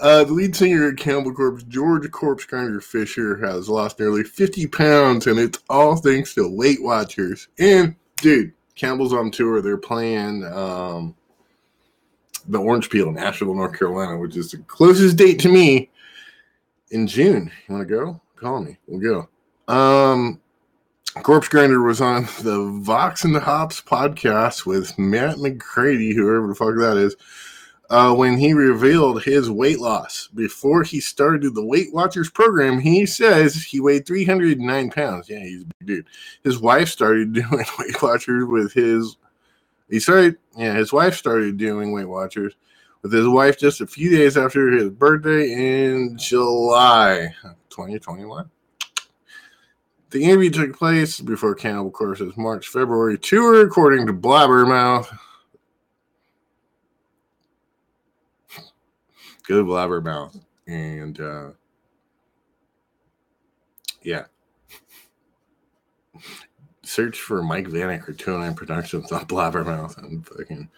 Uh, 0.00 0.22
the 0.22 0.32
lead 0.32 0.54
singer 0.54 0.88
of 0.88 0.96
Cannibal 0.96 1.34
Corpse, 1.34 1.64
George 1.64 2.08
Corpse 2.12 2.44
Grinder 2.44 2.80
Fisher, 2.80 3.36
has 3.38 3.68
lost 3.68 3.98
nearly 3.98 4.22
50 4.22 4.68
pounds, 4.68 5.26
and 5.26 5.40
it's 5.40 5.58
all 5.68 5.96
thanks 5.96 6.34
to 6.34 6.48
Weight 6.48 6.80
Watchers. 6.80 7.48
And, 7.58 7.96
dude, 8.16 8.52
Campbell's 8.76 9.12
on 9.12 9.32
tour. 9.32 9.60
They're 9.60 9.76
playing 9.76 10.44
um, 10.44 11.16
the 12.46 12.60
Orange 12.60 12.90
Peel 12.90 13.08
in 13.08 13.18
Asheville, 13.18 13.54
North 13.54 13.76
Carolina, 13.76 14.16
which 14.18 14.36
is 14.36 14.52
the 14.52 14.58
closest 14.58 15.16
date 15.16 15.40
to 15.40 15.48
me 15.48 15.90
in 16.92 17.08
June. 17.08 17.50
You 17.66 17.74
want 17.74 17.88
to 17.88 17.94
go? 17.94 18.20
Call 18.36 18.62
me. 18.62 18.78
We'll 18.86 19.00
go. 19.66 19.72
Um, 19.72 20.40
Corpse 21.22 21.48
Grinder 21.48 21.82
was 21.82 22.00
on 22.00 22.24
the 22.42 22.78
Vox 22.82 23.24
and 23.24 23.34
the 23.34 23.40
Hops 23.40 23.80
podcast 23.80 24.66
with 24.66 24.98
Matt 24.98 25.38
McCready, 25.38 26.14
whoever 26.14 26.46
the 26.46 26.54
fuck 26.54 26.76
that 26.76 26.96
is 26.96 27.16
uh, 27.90 28.14
when 28.14 28.36
he 28.36 28.52
revealed 28.52 29.22
his 29.22 29.50
weight 29.50 29.78
loss 29.78 30.28
before 30.34 30.82
he 30.82 31.00
started 31.00 31.54
the 31.54 31.64
Weight 31.64 31.92
Watchers 31.92 32.30
program. 32.30 32.78
He 32.78 33.06
says 33.06 33.62
he 33.62 33.80
weighed 33.80 34.06
309 34.06 34.90
pounds. 34.90 35.28
Yeah, 35.28 35.40
he's 35.40 35.62
a 35.62 35.66
big 35.66 35.86
dude. 35.86 36.06
His 36.44 36.58
wife 36.58 36.88
started 36.88 37.32
doing 37.32 37.64
Weight 37.78 38.02
Watchers 38.02 38.44
with 38.46 38.72
his. 38.72 39.16
He 39.88 40.00
started, 40.00 40.36
yeah, 40.56 40.74
his 40.74 40.92
wife 40.92 41.16
started 41.16 41.56
doing 41.56 41.92
Weight 41.92 42.08
Watchers 42.08 42.54
with 43.02 43.12
his 43.12 43.26
wife 43.26 43.58
just 43.58 43.80
a 43.80 43.86
few 43.86 44.10
days 44.10 44.36
after 44.36 44.70
his 44.70 44.90
birthday 44.90 45.50
in 45.52 46.18
July 46.18 47.34
2021. 47.70 48.50
The 50.10 50.24
interview 50.24 50.50
took 50.50 50.76
place 50.76 51.20
before 51.20 51.54
Cannibal 51.54 51.90
Corpse's 51.90 52.36
March 52.36 52.68
February 52.68 53.18
tour, 53.18 53.66
according 53.66 54.06
to 54.06 54.12
Blabbermouth. 54.12 55.06
good 59.48 59.64
blabbermouth 59.64 60.38
and 60.66 61.20
uh 61.22 61.48
yeah 64.02 64.24
search 66.82 67.18
for 67.18 67.42
mike 67.42 67.66
vanek 67.66 68.06
or 68.06 68.12
209 68.12 68.54
productions 68.54 69.10
on 69.10 69.24
blabbermouth 69.24 69.96
and 69.96 70.26
fucking 70.26 70.68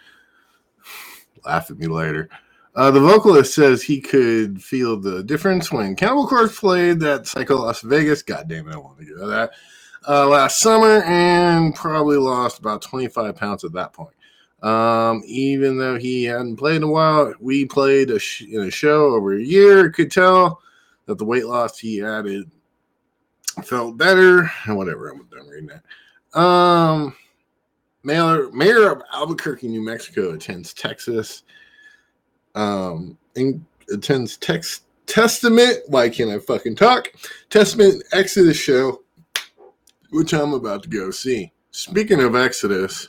laugh 1.44 1.68
at 1.68 1.78
me 1.78 1.88
later 1.88 2.28
uh, 2.76 2.90
the 2.90 3.00
vocalist 3.00 3.54
says 3.54 3.82
he 3.82 4.00
could 4.00 4.62
feel 4.62 4.98
the 4.98 5.22
difference 5.24 5.72
when 5.72 5.96
Cannibal 5.96 6.26
Corpse 6.26 6.58
played 6.58 7.00
that 7.00 7.26
Psycho 7.26 7.56
Las 7.56 7.80
Vegas. 7.80 8.22
God 8.22 8.48
damn 8.48 8.68
it, 8.68 8.74
I 8.74 8.78
want 8.78 8.98
to 8.98 9.04
do 9.04 9.16
that. 9.26 9.50
Uh, 10.08 10.26
last 10.26 10.60
summer 10.60 11.02
and 11.02 11.74
probably 11.74 12.16
lost 12.16 12.58
about 12.58 12.80
25 12.80 13.36
pounds 13.36 13.64
at 13.64 13.72
that 13.72 13.92
point. 13.92 14.14
Um, 14.62 15.22
even 15.26 15.78
though 15.78 15.98
he 15.98 16.24
hadn't 16.24 16.56
played 16.56 16.76
in 16.76 16.82
a 16.82 16.88
while, 16.88 17.34
we 17.40 17.64
played 17.64 18.10
a 18.10 18.18
sh- 18.18 18.42
in 18.42 18.62
a 18.62 18.70
show 18.70 19.14
over 19.14 19.34
a 19.34 19.42
year. 19.42 19.90
Could 19.90 20.10
tell 20.10 20.60
that 21.06 21.18
the 21.18 21.24
weight 21.24 21.46
loss 21.46 21.78
he 21.78 22.02
added 22.02 22.50
felt 23.64 23.96
better 23.96 24.50
and 24.64 24.76
whatever. 24.76 25.08
I'm 25.08 25.26
done 25.30 25.48
reading 25.48 25.70
that. 25.70 26.38
Um, 26.38 27.16
mayor, 28.04 28.50
mayor 28.52 28.92
of 28.92 29.02
Albuquerque, 29.12 29.68
New 29.68 29.84
Mexico 29.84 30.32
attends 30.32 30.72
Texas. 30.72 31.42
Um, 32.54 33.16
and 33.36 33.64
attends 33.92 34.36
text 34.36 34.84
Testament. 35.06 35.78
Why 35.88 36.08
can't 36.08 36.30
I 36.30 36.38
fucking 36.38 36.76
talk? 36.76 37.12
Testament 37.48 38.04
Exodus 38.12 38.56
show, 38.56 39.02
which 40.10 40.32
I'm 40.32 40.54
about 40.54 40.84
to 40.84 40.88
go 40.88 41.10
see. 41.10 41.52
Speaking 41.72 42.20
of 42.20 42.36
Exodus. 42.36 43.08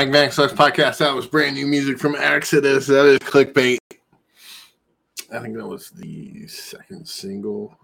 Mike 0.00 0.08
Vanek 0.08 0.32
Sucks 0.32 0.54
podcast. 0.54 0.96
That 0.96 1.14
was 1.14 1.26
brand 1.26 1.56
new 1.56 1.66
music 1.66 1.98
from 1.98 2.16
Exodus. 2.16 2.86
That 2.86 3.04
is 3.04 3.18
clickbait. 3.18 3.76
I 5.30 5.40
think 5.40 5.58
that 5.58 5.66
was 5.66 5.90
the 5.90 6.46
second 6.46 7.06
single, 7.06 7.76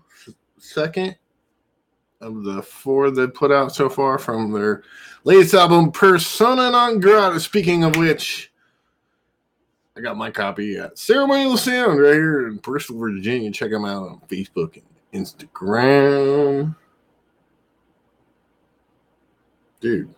second 0.56 1.14
of 2.22 2.42
the 2.42 2.62
four 2.62 3.10
they 3.10 3.26
put 3.26 3.52
out 3.52 3.74
so 3.74 3.90
far 3.90 4.16
from 4.16 4.50
their 4.50 4.82
latest 5.24 5.52
album, 5.52 5.92
Persona 5.92 6.70
Non 6.70 7.00
Grata. 7.00 7.38
Speaking 7.38 7.84
of 7.84 7.96
which, 7.96 8.50
I 9.94 10.00
got 10.00 10.16
my 10.16 10.30
copy 10.30 10.78
at 10.78 10.96
Ceremonial 10.96 11.58
Sound 11.58 12.00
right 12.00 12.14
here 12.14 12.48
in 12.48 12.56
Bristol, 12.56 12.98
Virginia. 12.98 13.50
Check 13.50 13.72
them 13.72 13.84
out 13.84 14.08
on 14.08 14.20
Facebook 14.26 14.80
and 15.12 15.26
Instagram. 15.26 16.74
Dude, 19.82 20.14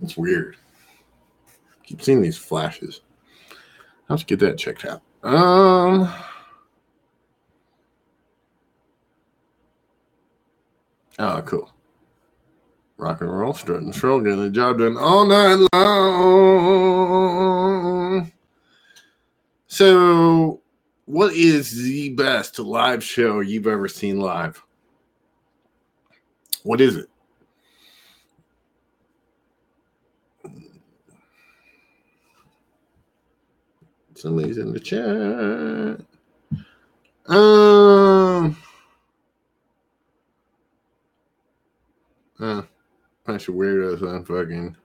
that's 0.00 0.16
weird. 0.16 0.56
Keep 1.84 2.02
seeing 2.02 2.20
these 2.22 2.36
flashes. 2.36 3.00
Let's 4.08 4.24
get 4.24 4.38
that 4.40 4.58
checked 4.58 4.84
out. 4.84 5.02
Um. 5.22 6.12
Oh, 11.18 11.42
cool. 11.42 11.72
Rock 12.96 13.20
and 13.20 13.30
roll, 13.30 13.54
strut 13.54 13.82
and 13.82 13.94
stroll, 13.94 14.20
getting 14.20 14.42
the 14.42 14.50
job 14.50 14.78
done 14.78 14.96
all 14.96 15.24
night 15.24 15.68
long. 15.72 17.08
So, 19.66 20.62
what 21.04 21.32
is 21.34 21.82
the 21.82 22.08
best 22.10 22.58
live 22.58 23.04
show 23.04 23.40
you've 23.40 23.66
ever 23.66 23.88
seen 23.88 24.20
live? 24.20 24.62
What 26.64 26.80
is 26.80 26.96
it? 26.96 27.08
Somebody's 34.18 34.58
in 34.58 34.72
the 34.72 34.80
chat. 34.80 36.00
Um. 37.28 38.56
Uh, 42.40 42.62
bunch 43.24 43.48
of 43.48 43.54
weirdos 43.54 44.02
on 44.02 44.24
fucking 44.24 44.76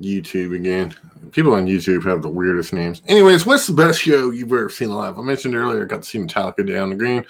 YouTube 0.00 0.54
again. 0.56 0.94
People 1.30 1.54
on 1.54 1.66
YouTube 1.66 2.04
have 2.04 2.22
the 2.22 2.28
weirdest 2.28 2.72
names. 2.72 3.02
Anyways, 3.06 3.46
what's 3.46 3.66
the 3.66 3.72
best 3.72 4.00
show 4.00 4.30
you've 4.30 4.52
ever 4.52 4.68
seen 4.68 4.90
live? 4.90 5.18
I 5.18 5.22
mentioned 5.22 5.54
earlier, 5.54 5.84
I 5.84 5.86
got 5.86 6.02
to 6.02 6.08
see 6.08 6.18
Metallica 6.18 6.66
down 6.66 6.90
the 6.90 6.96
green. 6.96 7.24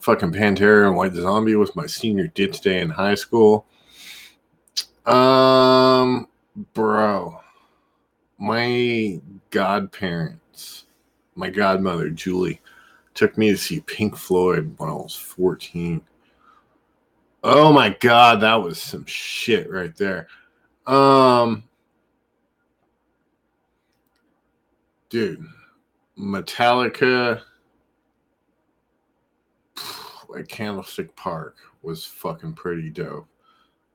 Fucking 0.00 0.32
Pantera 0.32 0.88
and 0.88 0.96
White 0.96 1.14
Zombie 1.14 1.54
was 1.54 1.76
my 1.76 1.86
senior 1.86 2.26
ditch 2.28 2.60
day 2.62 2.80
in 2.80 2.90
high 2.90 3.14
school. 3.14 3.66
Um, 5.06 6.26
bro, 6.72 7.40
my 8.40 9.20
godparents, 9.50 10.86
my 11.36 11.50
godmother 11.50 12.08
Julie, 12.08 12.60
took 13.14 13.36
me 13.36 13.50
to 13.50 13.56
see 13.56 13.80
Pink 13.80 14.16
Floyd 14.16 14.74
when 14.78 14.88
I 14.88 14.94
was 14.94 15.14
14. 15.14 16.00
Oh 17.44 17.72
my 17.72 17.90
god, 18.00 18.40
that 18.40 18.54
was 18.54 18.80
some 18.80 19.04
shit 19.04 19.70
right 19.70 19.94
there. 19.94 20.26
Um 20.86 21.64
dude, 25.10 25.46
Metallica 26.18 27.42
at 30.38 30.48
Candlestick 30.48 31.14
Park 31.14 31.56
was 31.82 32.06
fucking 32.06 32.54
pretty 32.54 32.88
dope. 32.88 33.28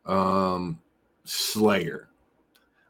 Um 0.05 0.79
Slayer. 1.23 2.09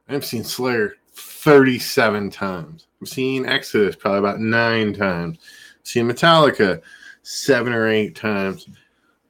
I 0.07 0.11
haven't 0.11 0.27
seen 0.27 0.43
Slayer 0.43 0.95
37 1.15 2.29
times. 2.29 2.87
I've 3.01 3.07
seen 3.07 3.45
Exodus 3.45 3.95
probably 3.95 4.19
about 4.19 4.39
nine 4.39 4.93
times. 4.93 5.37
I've 5.79 5.87
seen 5.87 6.07
Metallica 6.07 6.81
seven 7.23 7.73
or 7.73 7.87
eight 7.87 8.15
times. 8.15 8.67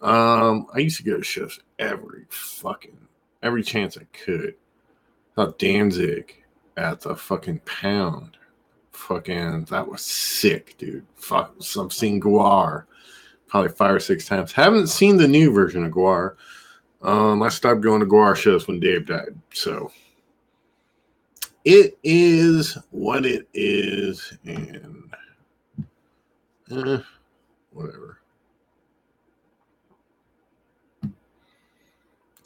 Um, 0.01 0.67
I 0.73 0.79
used 0.79 0.97
to 0.97 1.03
go 1.03 1.17
to 1.17 1.23
shows 1.23 1.59
every 1.79 2.25
fucking 2.29 2.97
every 3.41 3.63
chance 3.63 3.97
I 3.97 4.05
could. 4.13 4.55
I 5.38 5.47
Danzig 5.57 6.43
at 6.77 7.01
the 7.01 7.15
fucking 7.15 7.59
pound. 7.65 8.38
Fucking 8.91 9.65
that 9.65 9.88
was 9.88 10.01
sick, 10.01 10.75
dude. 10.77 11.05
Fuck 11.15 11.55
I've 11.57 11.93
seen 11.93 12.21
Gwar 12.21 12.86
probably 13.47 13.71
five 13.71 13.95
or 13.95 13.99
six 13.99 14.25
times. 14.25 14.51
Haven't 14.51 14.88
seen 14.88 15.17
the 15.17 15.27
new 15.27 15.51
version 15.51 15.86
of 15.86 15.91
Gwar. 15.91 16.36
Um, 17.01 17.43
I 17.43 17.49
stopped 17.49 17.81
going 17.81 17.99
to 17.99 18.05
Gwar 18.05 18.36
shows 18.36 18.67
when 18.67 18.79
Dave 18.79 19.05
died. 19.05 19.39
So 19.53 19.91
it 21.66 21.97
is 22.03 22.78
what 22.91 23.26
it 23.26 23.47
is, 23.53 24.38
and 24.45 25.13
eh, 26.72 26.99
whatever. 27.74 28.20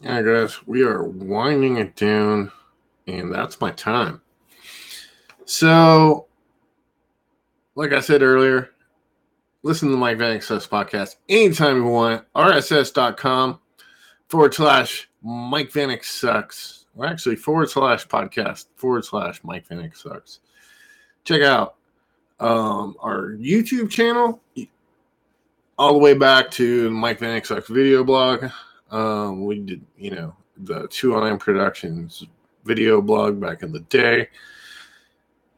Yeah, 0.02 0.22
guys, 0.22 0.66
we 0.66 0.84
are 0.84 1.04
winding 1.04 1.78
it 1.78 1.98
down, 1.98 2.52
and 3.06 3.34
that's 3.34 3.60
my 3.60 3.72
time. 3.72 4.22
So, 5.44 6.28
like 7.76 7.92
I 7.92 8.00
said 8.00 8.22
earlier, 8.22 8.70
listen 9.64 9.92
to 9.92 9.98
Mike 9.98 10.18
Vanek 10.18 10.44
Sucks 10.44 10.66
podcast 10.66 11.18
anytime 11.28 11.78
you 11.78 11.88
want. 11.88 12.24
RSS.com 12.34 13.60
forward 14.30 14.54
slash 14.54 15.10
Mike 15.22 15.72
Vanek 15.72 16.06
Sucks, 16.06 16.79
or 16.96 17.06
actually 17.06 17.36
forward 17.36 17.70
slash 17.70 18.08
podcast 18.08 18.68
forward 18.76 19.06
slash 19.06 19.44
Mike 19.44 19.68
Vanek 19.68 19.96
Sucks. 19.96 20.40
Check 21.24 21.42
out 21.42 21.76
um, 22.40 22.96
our 23.00 23.34
YouTube 23.34 23.90
channel 23.90 24.42
all 25.78 25.94
the 25.94 26.00
way 26.00 26.14
back 26.14 26.52
to 26.52 26.90
Mike 26.90 27.20
Vanek 27.20 27.46
Sucks 27.46 27.70
video 27.70 28.04
blog. 28.04 28.50
Um, 28.92 29.46
we 29.46 29.60
did, 29.60 29.86
you 29.98 30.12
know, 30.12 30.36
the 30.58 30.88
Two 30.88 31.16
on 31.16 31.38
Productions 31.38 32.26
video 32.66 33.02
blog 33.02 33.40
back 33.40 33.64
in 33.64 33.72
the 33.72 33.80
day. 33.82 34.28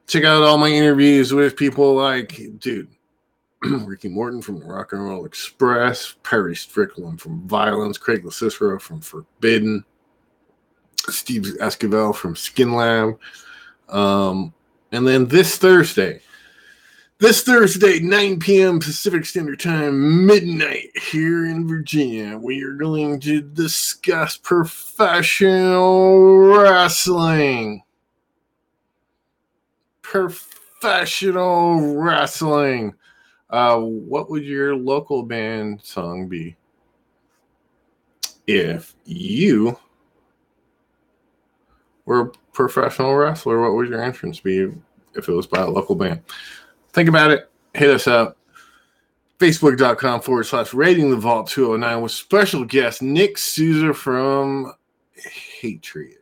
Check 0.08 0.24
out 0.24 0.44
all 0.44 0.58
my 0.58 0.68
interviews 0.68 1.34
with 1.34 1.56
people 1.56 1.96
like, 1.96 2.40
dude, 2.60 2.90
Ricky 3.64 4.10
Morton 4.10 4.42
from 4.42 4.60
Rock 4.60 4.94
and 4.94 5.04
Roll 5.04 5.26
Express, 5.26 6.16
Perry 6.24 6.56
Strickland 6.56 7.22
from 7.22 7.48
Violence, 7.48 7.98
Craig 7.98 8.26
Locicero 8.26 8.80
from 8.80 9.02
Forbidden, 9.02 9.86
Steve 11.10 11.44
Esquivel 11.60 12.16
from 12.16 12.36
Skin 12.36 12.74
Lab. 12.74 13.20
Um, 13.90 14.54
and 14.92 15.08
then 15.08 15.28
this 15.28 15.58
Thursday, 15.58 16.22
this 17.20 17.44
Thursday, 17.44 18.00
9 18.00 18.40
p.m. 18.40 18.80
Pacific 18.80 19.26
Standard 19.26 19.60
Time, 19.60 20.26
midnight 20.26 20.90
here 20.98 21.46
in 21.46 21.68
Virginia, 21.68 22.38
we 22.38 22.64
are 22.64 22.74
going 22.74 23.20
to 23.22 23.42
discuss 23.42 24.38
professional 24.38 26.38
wrestling. 26.38 27.84
Professional 30.02 31.96
wrestling. 31.96 32.94
Uh, 33.50 33.80
what 33.80 34.30
would 34.30 34.44
your 34.44 34.76
local 34.76 35.24
band 35.24 35.82
song 35.84 36.28
be 36.28 36.56
if 38.48 38.96
you 39.06 39.78
were 42.06 42.20
a 42.22 42.32
professional 42.54 43.16
wrestler? 43.16 43.62
What 43.62 43.74
would 43.74 43.90
your 43.90 44.04
entrance 44.04 44.40
be 44.40 44.72
if 45.16 45.30
it 45.30 45.34
was 45.34 45.48
by 45.48 45.62
a 45.62 45.70
local 45.70 45.96
band? 45.96 46.22
Think 46.94 47.10
about 47.10 47.32
it. 47.32 47.50
Hit 47.74 47.90
us 47.90 48.08
up. 48.08 48.38
Facebook.com 49.40 50.22
forward 50.22 50.44
slash 50.44 50.74
rating 50.74 51.10
the 51.10 51.18
vault 51.18 51.48
209 51.48 52.04
with 52.04 52.12
special 52.12 52.64
guest 52.64 53.02
Nick 53.02 53.38
Souza 53.40 53.94
from 53.94 54.74
Hatred. 55.60 56.18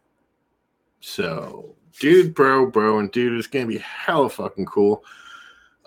So, 1.02 1.76
dude, 2.00 2.34
bro, 2.34 2.68
bro, 2.68 3.00
and 3.00 3.12
dude, 3.12 3.38
it's 3.38 3.48
going 3.48 3.66
to 3.66 3.74
be 3.74 3.80
hella 3.80 4.30
fucking 4.30 4.68
cool. 4.68 5.04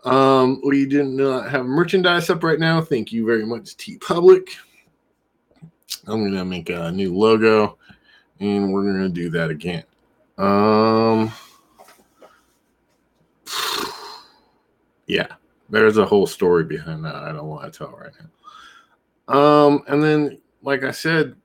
Um, 0.05 0.61
we 0.65 0.85
did 0.85 1.07
not 1.07 1.51
have 1.51 1.65
merchandise 1.65 2.29
up 2.29 2.43
right 2.43 2.59
now. 2.59 2.81
Thank 2.81 3.13
you 3.13 3.25
very 3.25 3.47
much, 3.47 3.77
TeePublic. 3.77 4.49
I'm 6.07 6.25
gonna 6.25 6.45
make 6.45 6.69
a 6.71 6.91
new 6.91 7.17
logo, 7.17 7.79
and 8.43 8.73
we're 8.73 8.85
gonna 8.85 9.09
do 9.09 9.31
that 9.31 9.51
again. 9.51 9.85
Um, 10.37 11.33
yeah, 15.07 15.29
there's 15.71 15.97
a 15.97 16.05
whole 16.05 16.27
story 16.27 16.65
behind 16.65 17.05
that. 17.05 17.15
I 17.15 17.33
don't 17.33 17.47
want 17.47 17.73
to 17.73 17.79
tell 17.79 17.97
right 17.97 18.13
now. 19.29 19.35
Um, 19.35 19.85
and 19.87 20.03
then, 20.03 20.41
like 20.63 20.83
I 20.83 20.91
said, 20.91 21.37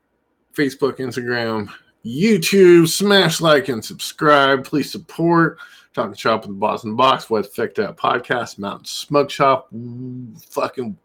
Facebook, 0.53 0.97
Instagram, 0.97 1.69
YouTube, 2.03 2.87
smash 2.87 3.41
like 3.41 3.69
and 3.69 3.85
subscribe. 3.85 4.65
Please 4.65 4.91
support 4.91 5.59
Talking 5.93 6.15
Shop 6.15 6.41
with 6.41 6.49
the 6.49 6.55
Boston 6.55 6.95
Box, 6.95 7.29
What 7.29 7.45
Effect 7.45 7.75
That 7.77 7.95
Podcast, 7.95 8.57
Mountain 8.57 8.85
Smoke 8.85 9.29
Shop, 9.29 9.69
fucking 10.49 10.97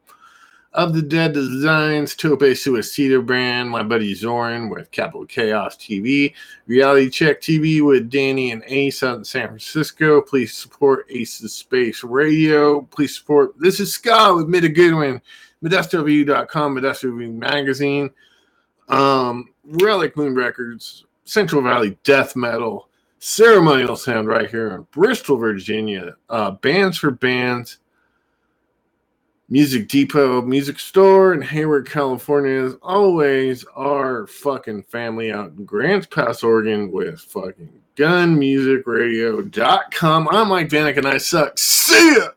of 0.74 0.94
the 0.94 1.02
Dead 1.02 1.34
Designs, 1.34 2.14
Tope 2.14 2.40
Suicida 2.40 3.24
brand, 3.24 3.68
my 3.68 3.82
buddy 3.82 4.14
Zoran 4.14 4.70
with 4.70 4.90
Capital 4.90 5.26
Chaos 5.26 5.76
TV, 5.76 6.32
Reality 6.66 7.10
Check 7.10 7.42
TV 7.42 7.84
with 7.84 8.08
Danny 8.08 8.52
and 8.52 8.62
Ace 8.66 9.02
out 9.02 9.18
in 9.18 9.24
San 9.24 9.48
Francisco. 9.48 10.22
Please 10.22 10.54
support 10.54 11.06
Ace's 11.10 11.52
Space 11.52 12.02
Radio. 12.02 12.82
Please 12.82 13.16
support 13.16 13.58
This 13.58 13.80
is 13.80 13.92
Scott 13.92 14.36
with 14.36 14.48
Mida 14.48 14.70
Goodwin, 14.70 15.20
ModestoReview.com, 15.62 16.76
Modesto 16.76 17.12
Review 17.12 17.32
Magazine, 17.32 18.10
um, 18.88 19.50
Relic 19.64 20.16
Moon 20.16 20.34
Records, 20.34 21.04
Central 21.24 21.62
Valley 21.62 21.98
Death 22.02 22.34
Metal, 22.34 22.88
Ceremonial 23.18 23.96
Sound 23.96 24.26
right 24.26 24.50
here 24.50 24.74
in 24.74 24.86
Bristol, 24.90 25.36
Virginia, 25.36 26.16
uh, 26.30 26.52
Bands 26.52 26.96
for 26.96 27.10
Bands, 27.10 27.78
Music 29.52 29.86
Depot 29.86 30.40
Music 30.40 30.78
Store 30.78 31.34
in 31.34 31.42
Hayward, 31.42 31.86
California. 31.86 32.64
As 32.64 32.74
always, 32.80 33.66
our 33.76 34.26
fucking 34.26 34.84
family 34.84 35.30
out 35.30 35.50
in 35.50 35.66
Grants 35.66 36.06
Pass, 36.06 36.42
Oregon 36.42 36.90
with 36.90 37.20
fucking 37.20 37.68
gunmusicradio.com. 37.94 40.28
I'm 40.30 40.48
Mike 40.48 40.70
Vanek, 40.70 40.96
and 40.96 41.06
I 41.06 41.18
suck. 41.18 41.58
See 41.58 42.16
ya! 42.16 42.28